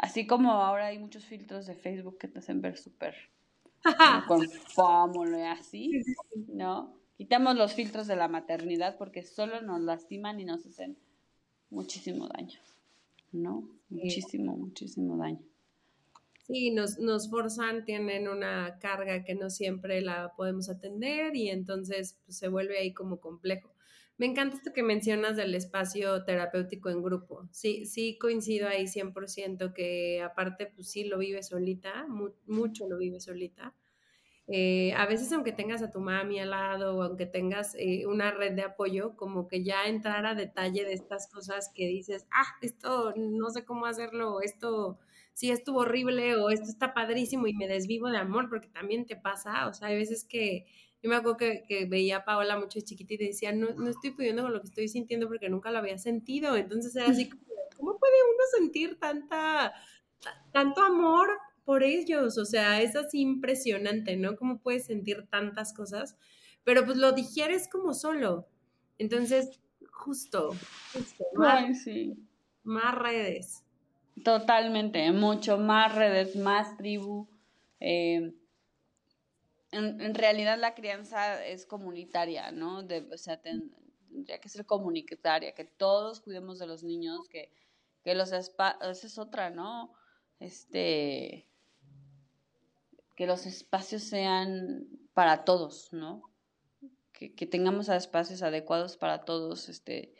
[0.00, 3.14] así como ahora hay muchos filtros de Facebook que te hacen ver súper
[4.26, 4.46] con
[5.34, 6.02] y así,
[6.48, 6.94] ¿no?
[7.16, 10.96] Quitamos los filtros de la maternidad porque solo nos lastiman y nos hacen
[11.70, 12.60] muchísimo daño,
[13.32, 13.68] ¿no?
[13.88, 15.40] Muchísimo, muchísimo daño.
[16.46, 22.18] Sí, nos, nos forzan, tienen una carga que no siempre la podemos atender y entonces
[22.24, 23.69] pues, se vuelve ahí como complejo.
[24.20, 27.48] Me encanta esto que mencionas del espacio terapéutico en grupo.
[27.52, 32.06] Sí, sí coincido ahí 100% que aparte pues sí lo vive solita,
[32.46, 33.74] mucho lo vive solita
[34.46, 38.30] eh, a veces aunque tengas a tu mami al lado o aunque tengas eh, una
[38.32, 42.56] red de apoyo, como que ya entrar a detalle de estas cosas que dices, ah,
[42.60, 44.98] esto no sé cómo hacerlo, esto
[45.34, 49.16] sí estuvo horrible o esto está padrísimo y me desvivo de amor, porque también te
[49.16, 50.66] pasa, o sea, hay veces que
[51.02, 54.42] yo me acuerdo que, veía a Paola mucho chiquita y decía, no, no estoy pudiendo
[54.42, 57.42] con lo que estoy sintiendo porque nunca lo había sentido, entonces era así como,
[57.76, 59.72] ¿cómo puede uno sentir tanta,
[60.52, 61.30] tanto amor
[61.64, 64.36] por ellos, o sea, es así impresionante, ¿no?
[64.36, 66.16] Cómo puedes sentir tantas cosas,
[66.64, 68.48] pero pues lo digieres como solo.
[68.98, 70.50] Entonces, justo,
[70.92, 72.16] justo más, sí.
[72.64, 73.64] más redes.
[74.24, 77.28] Totalmente, mucho más redes, más tribu.
[77.78, 78.34] Eh,
[79.72, 82.78] en, realidad la crianza es comunitaria, ¿no?
[83.12, 87.52] o sea, tendría que ser comunitaria, que todos cuidemos de los niños, que,
[88.02, 89.92] que los espacios, es otra, ¿no?
[90.40, 91.46] Este,
[93.16, 96.22] que los espacios sean para todos, ¿no?
[97.12, 99.68] Que, tengamos espacios adecuados para todos.
[99.68, 100.14] Este,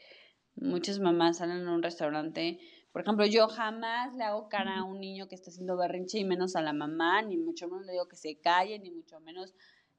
[0.55, 2.61] muchas mamás salen a un restaurante.
[2.93, 6.25] Por ejemplo, yo jamás le hago cara a un niño que está haciendo berrinche y
[6.25, 9.55] menos a la mamá, ni mucho menos le digo que se calle, ni mucho menos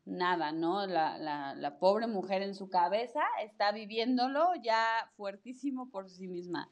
[0.06, 0.86] nada, ¿no?
[0.88, 6.70] La, la, la pobre mujer en su cabeza está viviéndolo ya fuertísimo por sí misma,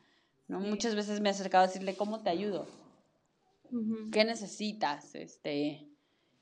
[0.47, 0.59] ¿no?
[0.59, 2.67] Muchas veces me he acercado a decirle, ¿cómo te ayudo?
[4.11, 5.13] ¿Qué necesitas?
[5.15, 5.87] Este,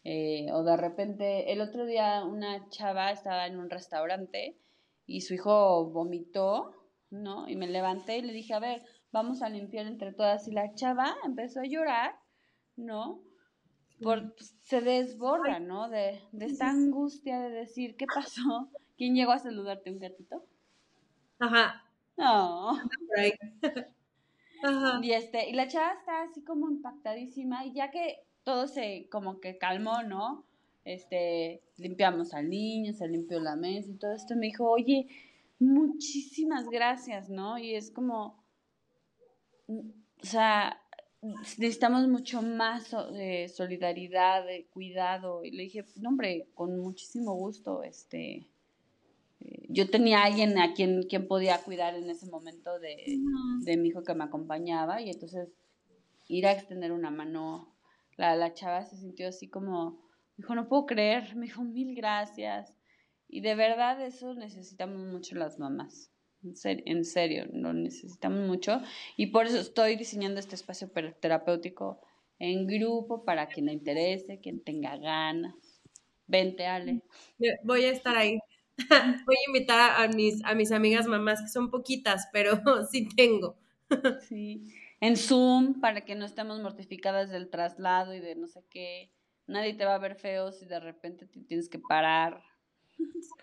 [0.04, 4.58] eh, o de repente, el otro día una chava estaba en un restaurante
[5.06, 6.74] y su hijo vomitó,
[7.10, 7.48] ¿no?
[7.50, 8.84] Y me levanté y le dije, a ver,
[9.18, 10.48] vamos a limpiar entre todas.
[10.48, 12.16] Y la chava empezó a llorar,
[12.76, 13.22] ¿no?
[14.02, 15.90] por, pues, se desborda, ¿no?
[15.90, 18.70] De, de esta angustia de decir, ¿qué pasó?
[18.98, 19.92] ¿Quién llegó a saludarte?
[19.92, 20.44] ¿Un gatito?
[21.40, 21.84] Ajá.
[22.16, 22.72] No.
[24.64, 25.00] Ajá.
[25.04, 29.40] Y, este, y la chava está así como impactadísima y ya que todo se como
[29.40, 30.46] que calmó, ¿no?
[30.84, 35.08] Este, limpiamos al niño, se limpió la mesa y todo esto, me dijo, oye,
[35.60, 37.58] muchísimas gracias, ¿no?
[37.60, 38.44] Y es como,
[39.68, 40.82] o sea,
[41.22, 42.96] necesitamos mucho más
[43.56, 45.44] solidaridad, cuidado.
[45.44, 48.48] Y le dije, no, hombre, con muchísimo gusto, este,
[49.42, 53.20] eh, yo tenía alguien a quien, quien podía cuidar en ese momento de,
[53.62, 55.50] de, mi hijo que me acompañaba y entonces
[56.28, 57.76] ir a extender una mano,
[58.16, 60.02] la, la chava se sintió así como,
[60.38, 62.74] dijo, no puedo creer, me dijo, mil gracias.
[63.30, 66.12] Y de verdad eso necesitamos mucho las mamás.
[66.44, 68.82] En serio, lo necesitamos mucho.
[69.16, 72.00] Y por eso estoy diseñando este espacio terapéutico
[72.40, 75.56] en grupo para quien le interese, quien tenga ganas.
[76.28, 77.02] Vente, Ale.
[77.64, 78.40] Voy a estar ahí.
[79.26, 82.52] Voy a invitar a mis, a mis amigas mamás, que son poquitas, pero
[82.92, 83.58] sí tengo.
[84.30, 84.64] Sí.
[85.00, 89.12] En Zoom, para que no estemos mortificadas del traslado y de no sé qué.
[89.46, 92.44] Nadie te va a ver feo si de repente te tienes que parar.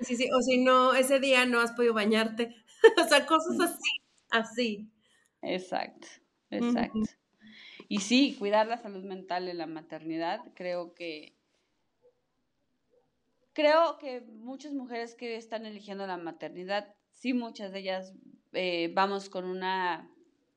[0.01, 2.55] Sí, sí, o si no, ese día no has podido bañarte.
[3.05, 3.91] o sea, cosas así,
[4.30, 4.91] así.
[5.43, 6.09] Exacto,
[6.51, 7.01] exacto.
[7.89, 11.35] Y sí, cuidar la salud mental en la maternidad, creo que
[13.53, 18.12] creo que muchas mujeres que están eligiendo la maternidad, sí, muchas de ellas
[18.53, 20.11] eh, vamos con una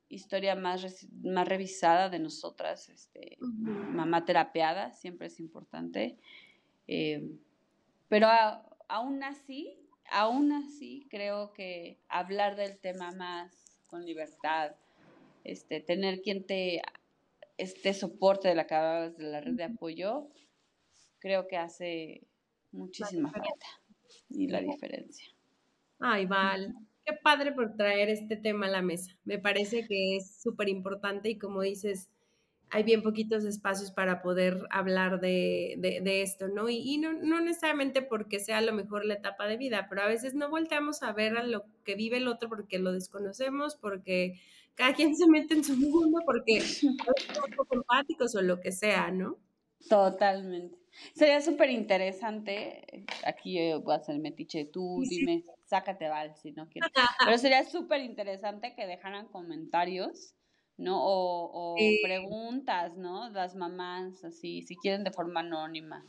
[0.10, 6.18] historia más, más revisada de nosotras, este, mamá terapeada, siempre es importante.
[6.88, 7.30] Eh,
[8.08, 8.28] pero
[8.88, 9.78] aún así,
[10.12, 14.76] aún así creo que hablar del tema más con libertad,
[15.44, 16.82] este, tener quien te
[17.58, 20.30] este soporte de la que de la red de apoyo,
[21.20, 22.28] creo que hace
[22.72, 23.66] muchísima falta
[24.30, 25.28] y la diferencia.
[26.00, 29.18] Ay, Val, qué padre por traer este tema a la mesa.
[29.24, 32.10] Me parece que es súper importante y como dices,
[32.70, 36.70] hay bien poquitos espacios para poder hablar de, de, esto, ¿no?
[36.70, 40.08] Y, no, no, necesariamente porque sea a lo mejor la etapa de vida, pero a
[40.08, 44.42] veces no volteamos a ver a lo que vive el otro porque lo desconocemos, porque
[44.76, 49.12] cada quien se mete en su mundo, porque somos poco empáticos o lo que sea,
[49.12, 49.38] ¿no?
[49.90, 50.78] Totalmente.
[51.14, 56.92] Sería súper interesante, aquí voy a hacer metiche, tú dime, sácate Val si no quieres,
[57.26, 60.34] pero sería súper interesante que dejaran comentarios
[60.78, 61.00] ¿no?
[61.02, 63.30] O, preguntas, ¿no?
[63.32, 66.06] Las mamás, así, si quieren de forma anónima.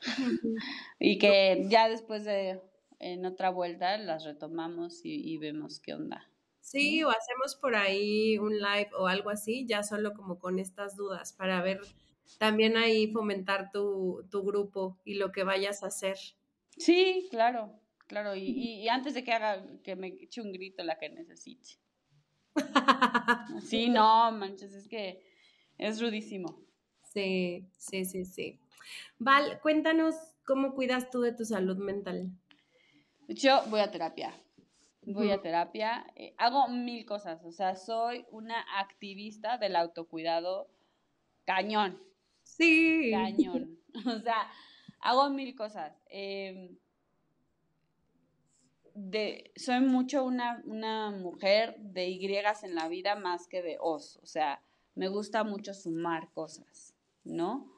[0.98, 2.60] y que ya después de,
[2.98, 6.28] en otra vuelta, las retomamos y, vemos qué onda.
[6.60, 10.96] Sí, o hacemos por ahí un live o algo así, ya solo como con estas
[10.96, 11.80] dudas, para ver
[12.38, 16.16] también ahí fomentar tu, tu grupo y lo que vayas a hacer.
[16.76, 17.72] Sí, claro,
[18.08, 21.78] claro, y, y antes de que haga, que me eche un grito la que necesite.
[23.62, 25.22] Sí, no, manches, es que
[25.78, 26.60] es rudísimo.
[27.12, 28.60] Sí, sí, sí, sí.
[29.18, 32.30] Val, cuéntanos cómo cuidas tú de tu salud mental.
[33.28, 34.34] Yo voy a terapia.
[35.02, 40.68] Voy a terapia, eh, hago mil cosas, o sea, soy una activista del autocuidado
[41.44, 42.02] cañón.
[42.42, 43.10] Sí.
[43.12, 43.78] Cañón.
[44.04, 44.50] O sea,
[45.00, 45.96] hago mil cosas.
[46.10, 46.76] Eh,
[48.96, 54.18] de, soy mucho una, una mujer de Y en la vida más que de Os.
[54.22, 54.62] O sea,
[54.94, 57.70] me gusta mucho sumar cosas, ¿no?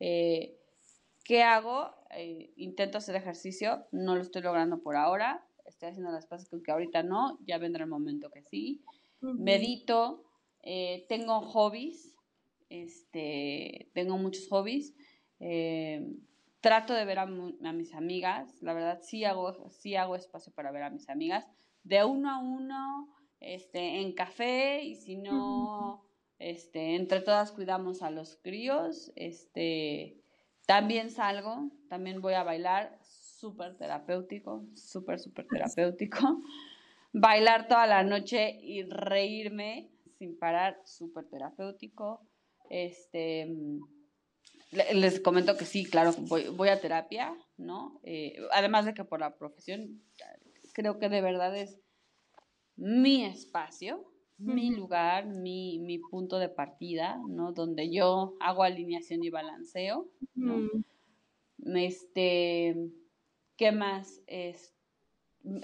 [0.00, 0.58] Eh,
[1.24, 1.90] ¿Qué hago?
[2.10, 5.46] Eh, intento hacer ejercicio, no lo estoy logrando por ahora.
[5.64, 8.82] Estoy haciendo las cosas que ahorita no, ya vendrá el momento que sí.
[9.20, 10.24] Medito,
[10.62, 12.14] eh, tengo hobbies,
[12.68, 14.94] este, tengo muchos hobbies
[16.66, 20.82] trato de ver a, mis amigas, la verdad sí hago, sí hago espacio para ver
[20.82, 21.46] a mis amigas,
[21.84, 26.02] de uno a uno, este, en café, y si no,
[26.40, 30.20] este, entre todas cuidamos a los críos, este,
[30.66, 36.18] también salgo, también voy a bailar, súper terapéutico, súper, súper terapéutico.
[37.12, 39.88] Bailar toda la noche y reírme
[40.18, 42.26] sin parar, súper terapéutico.
[42.68, 43.46] Este,
[44.94, 48.00] les comento que sí, claro, voy, a terapia, ¿no?
[48.02, 50.02] Eh, además de que por la profesión,
[50.72, 51.80] creo que de verdad es
[52.76, 57.52] mi espacio, mi lugar, mi, mi, punto de partida, ¿no?
[57.52, 60.68] Donde yo hago alineación y balanceo, ¿no?
[61.74, 62.76] Este,
[63.56, 64.20] ¿qué más?
[64.26, 64.74] Es,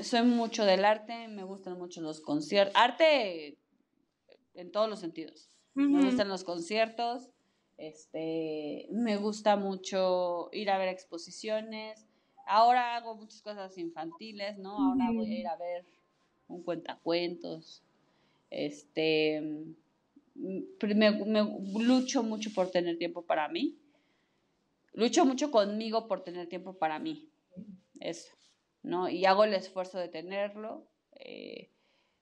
[0.01, 3.59] soy mucho del arte, me gustan mucho los conciertos, arte
[4.55, 5.51] en todos los sentidos.
[5.75, 7.31] Me gustan los conciertos,
[7.83, 12.07] Este, me gusta mucho ir a ver exposiciones.
[12.47, 14.79] Ahora hago muchas cosas infantiles, ¿no?
[14.79, 15.85] Ahora voy a ir a ver
[16.47, 17.83] un cuentacuentos.
[18.51, 19.43] Este,
[20.37, 23.77] me, me lucho mucho por tener tiempo para mí.
[24.93, 27.31] Lucho mucho conmigo por tener tiempo para mí.
[27.99, 28.33] Eso,
[28.85, 29.09] ¿no?
[29.09, 30.87] Y hago el esfuerzo de tenerlo.
[31.17, 31.69] Eh,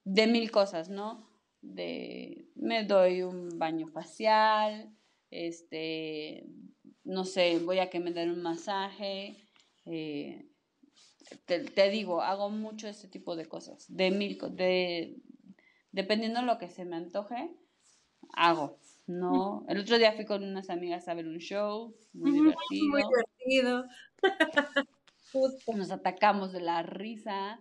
[0.04, 1.28] de mil cosas, ¿no?
[1.60, 4.96] De me doy un baño facial,
[5.30, 6.46] este,
[7.04, 9.36] no sé, voy a que me den un masaje.
[9.86, 10.46] Eh,
[11.46, 13.86] te, digo, hago mucho este tipo de cosas.
[13.88, 15.16] De mil, de,
[15.92, 17.50] dependiendo de lo que se me antoje,
[18.34, 18.78] hago.
[19.10, 19.64] ¿no?
[19.68, 22.88] El otro día fui con unas amigas a ver un show, muy divertido.
[22.88, 23.84] Muy divertido.
[25.74, 27.60] Nos atacamos de la risa,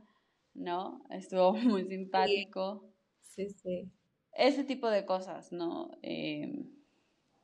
[0.53, 1.03] ¿no?
[1.09, 2.89] Estuvo muy simpático.
[3.21, 3.89] Sí, sí.
[4.33, 5.91] Ese tipo de cosas, ¿no?
[6.01, 6.69] Em,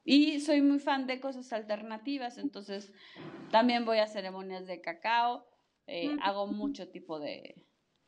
[0.06, 2.94] y soy muy fan de cosas alternativas, entonces
[3.52, 5.48] también voy a ceremonias de cacao,
[5.88, 7.56] eh, hago mucho tipo de,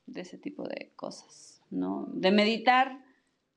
[0.06, 2.06] de ese tipo de cosas, ¿no?
[2.14, 3.04] De meditar,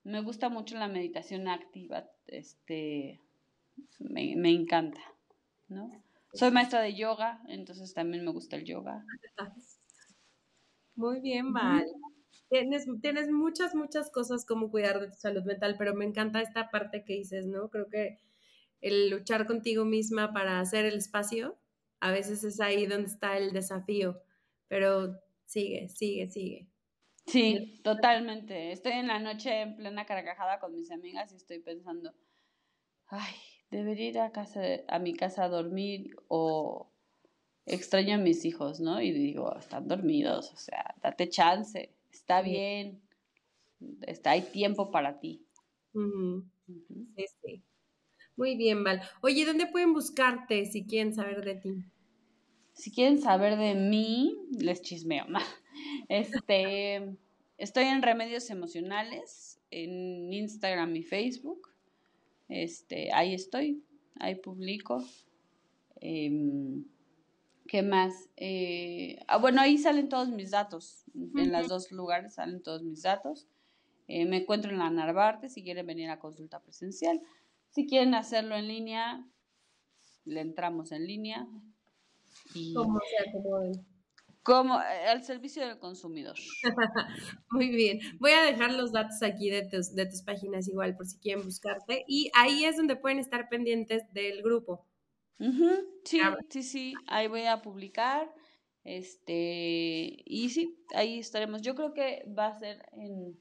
[0.05, 3.20] me gusta mucho la meditación activa, este,
[3.99, 5.01] me, me encanta,
[5.68, 6.03] ¿no?
[6.32, 9.05] Soy maestra de yoga, entonces también me gusta el yoga.
[10.95, 11.86] Muy bien, Val.
[12.49, 16.70] Tienes, tienes muchas, muchas cosas como cuidar de tu salud mental, pero me encanta esta
[16.70, 17.68] parte que dices, ¿no?
[17.68, 18.18] Creo que
[18.81, 21.59] el luchar contigo misma para hacer el espacio,
[22.01, 24.22] a veces es ahí donde está el desafío,
[24.68, 26.66] pero sigue, sigue, sigue.
[27.26, 28.72] Sí, totalmente.
[28.72, 32.12] Estoy en la noche en plena carcajada con mis amigas y estoy pensando,
[33.07, 33.35] ay,
[33.70, 36.91] debería ir a, casa, a mi casa a dormir o
[37.66, 39.01] extraño a mis hijos, ¿no?
[39.01, 43.01] Y digo, están dormidos, o sea, date chance, está bien,
[44.03, 45.47] está, hay tiempo para ti.
[45.93, 47.62] Sí, sí.
[48.37, 49.03] Muy bien, Val.
[49.20, 51.85] Oye, ¿dónde pueden buscarte si quieren saber de ti?
[52.72, 55.26] Si quieren saber de mí, les chismeo.
[56.09, 57.16] Este,
[57.57, 61.68] estoy en Remedios Emocionales, en Instagram y Facebook.
[62.49, 63.83] Este, ahí estoy,
[64.18, 65.05] ahí publico.
[66.01, 66.85] Em,
[67.66, 68.28] ¿Qué más?
[68.37, 71.05] Eh, ah, bueno, ahí salen todos mis datos.
[71.14, 73.47] En los dos lugares salen todos mis datos.
[74.09, 77.22] Eh, me encuentro en la Narvarte si quieren venir a consulta presencial.
[77.70, 79.24] Si quieren hacerlo en línea,
[80.24, 81.46] le entramos en línea.
[82.54, 83.86] Y como se acomoden.
[84.42, 86.36] Como eh, al servicio del consumidor.
[87.50, 88.00] Muy bien.
[88.18, 91.44] Voy a dejar los datos aquí de tus, de tus páginas igual por si quieren
[91.44, 92.04] buscarte.
[92.08, 94.86] Y ahí es donde pueden estar pendientes del grupo.
[96.04, 98.30] Sí, sí, sí, ahí voy a publicar.
[98.84, 101.62] Este, y sí, ahí estaremos.
[101.62, 103.38] Yo creo que va a ser en,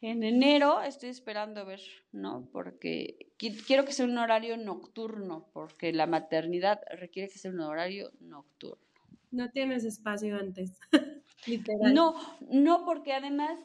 [0.00, 1.80] en enero, estoy esperando ver,
[2.12, 2.48] ¿no?
[2.52, 8.10] Porque quiero que sea un horario nocturno, porque la maternidad requiere que sea un horario
[8.20, 8.84] nocturno.
[9.30, 10.80] No tienes espacio antes,
[11.46, 11.94] literal.
[11.94, 12.14] No,
[12.50, 13.58] no, porque además,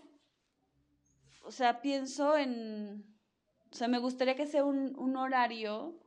[1.44, 3.06] o sea, pienso en,
[3.72, 6.00] o sea, me gustaría que sea un, un horario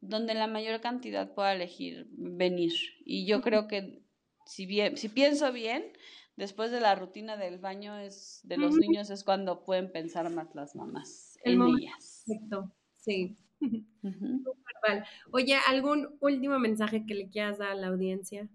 [0.00, 2.72] donde la mayor cantidad pueda elegir venir.
[3.04, 4.02] Y yo creo que
[4.46, 5.92] si bien, si pienso bien,
[6.36, 10.54] después de la rutina del baño es de los niños es cuando pueden pensar más
[10.54, 12.24] las mamás en ellas.
[12.26, 13.36] Perfecto, sí.
[15.32, 18.48] Oye, ¿algún último mensaje que le quieras dar a la audiencia?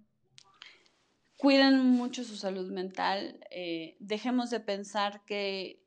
[1.38, 3.40] Cuiden mucho su salud mental.
[3.50, 5.82] Eh, dejemos de pensar que,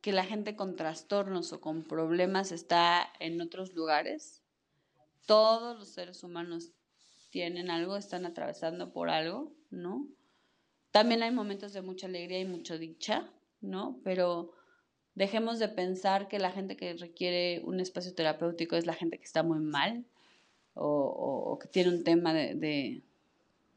[0.00, 4.42] que la gente con trastornos o con problemas está en otros lugares
[5.26, 6.72] todos los seres humanos
[7.30, 10.08] tienen algo, están atravesando por algo, ¿no?
[10.96, 13.28] También hay momentos de mucha alegría y mucha dicha,
[13.60, 14.00] ¿no?
[14.02, 14.54] Pero
[15.14, 19.24] dejemos de pensar que la gente que requiere un espacio terapéutico es la gente que
[19.26, 20.06] está muy mal
[20.72, 23.02] o, que tiene un tema de,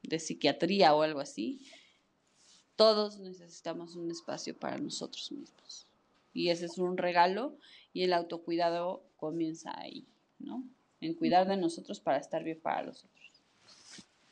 [0.03, 1.59] de psiquiatría o algo así.
[2.77, 5.87] Todos necesitamos un espacio para nosotros mismos.
[6.33, 7.57] Y ese es un regalo
[7.91, 10.07] y el autocuidado comienza ahí,
[10.39, 10.63] ¿no?
[11.01, 13.28] en cuidar de nosotros para estar bien para los otros.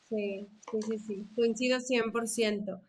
[0.09, 2.81] Sí, sí, sí, sí, coincido 100%.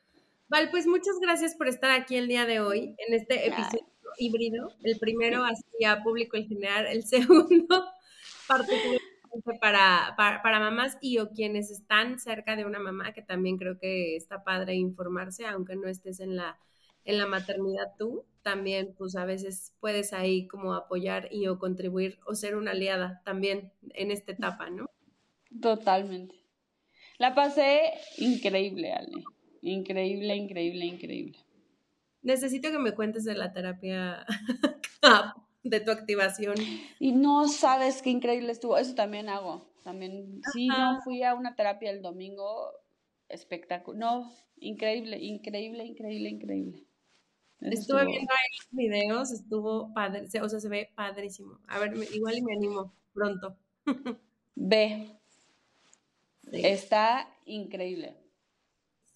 [0.49, 3.87] Val, pues muchas gracias por estar aquí el día de hoy en este episodio
[4.19, 4.71] híbrido.
[4.83, 7.85] El primero hacia público en general, el segundo
[8.47, 9.05] particularmente
[9.61, 13.79] para, para, para, mamás y o quienes están cerca de una mamá, que también creo
[13.79, 16.59] que está padre informarse, aunque no estés en la,
[17.05, 22.19] en la maternidad tú también pues a veces puedes ahí como apoyar y o contribuir
[22.27, 24.89] o ser una aliada también en esta etapa, ¿no?
[25.61, 26.38] Totalmente.
[27.19, 29.25] La pasé increíble, Ale.
[29.63, 31.39] Increíble, increíble, increíble.
[32.23, 34.25] Necesito que me cuentes de la terapia
[35.63, 36.55] de tu activación.
[36.99, 38.79] Y no sabes qué increíble estuvo.
[38.79, 39.69] Eso también hago.
[39.83, 42.73] También, sí, no fui a una terapia el domingo
[43.29, 43.99] espectacular.
[43.99, 46.85] No, increíble, increíble, increíble, increíble.
[47.61, 51.59] Estuve viendo ahí los videos, estuvo padre, o sea, se ve padrísimo.
[51.67, 53.57] A ver, igual y me animo pronto.
[54.55, 55.18] Ve.
[56.53, 58.17] Está increíble.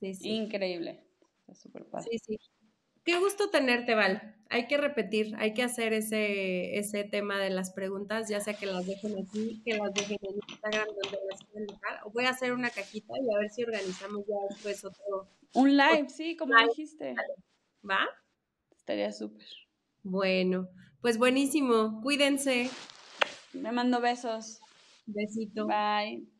[0.01, 0.31] Sí, sí.
[0.31, 1.05] Increíble.
[1.41, 2.09] Está súper padre.
[2.11, 2.39] Sí, sí.
[3.05, 4.37] Qué gusto tenerte, Val.
[4.49, 8.67] Hay que repetir, hay que hacer ese, ese tema de las preguntas, ya sea que
[8.67, 12.01] las dejen aquí, que las dejen en Instagram donde las quieran dejar.
[12.13, 15.31] Voy a hacer una cajita y a ver si organizamos ya después otro.
[15.55, 17.15] Un live, sí, como dijiste.
[17.89, 18.07] ¿Va?
[18.71, 19.47] Estaría súper.
[20.03, 20.69] Bueno,
[21.01, 22.01] pues buenísimo.
[22.03, 22.71] Cuídense.
[23.53, 24.61] Me mando besos.
[25.07, 25.67] Besito.
[25.67, 26.32] Bye.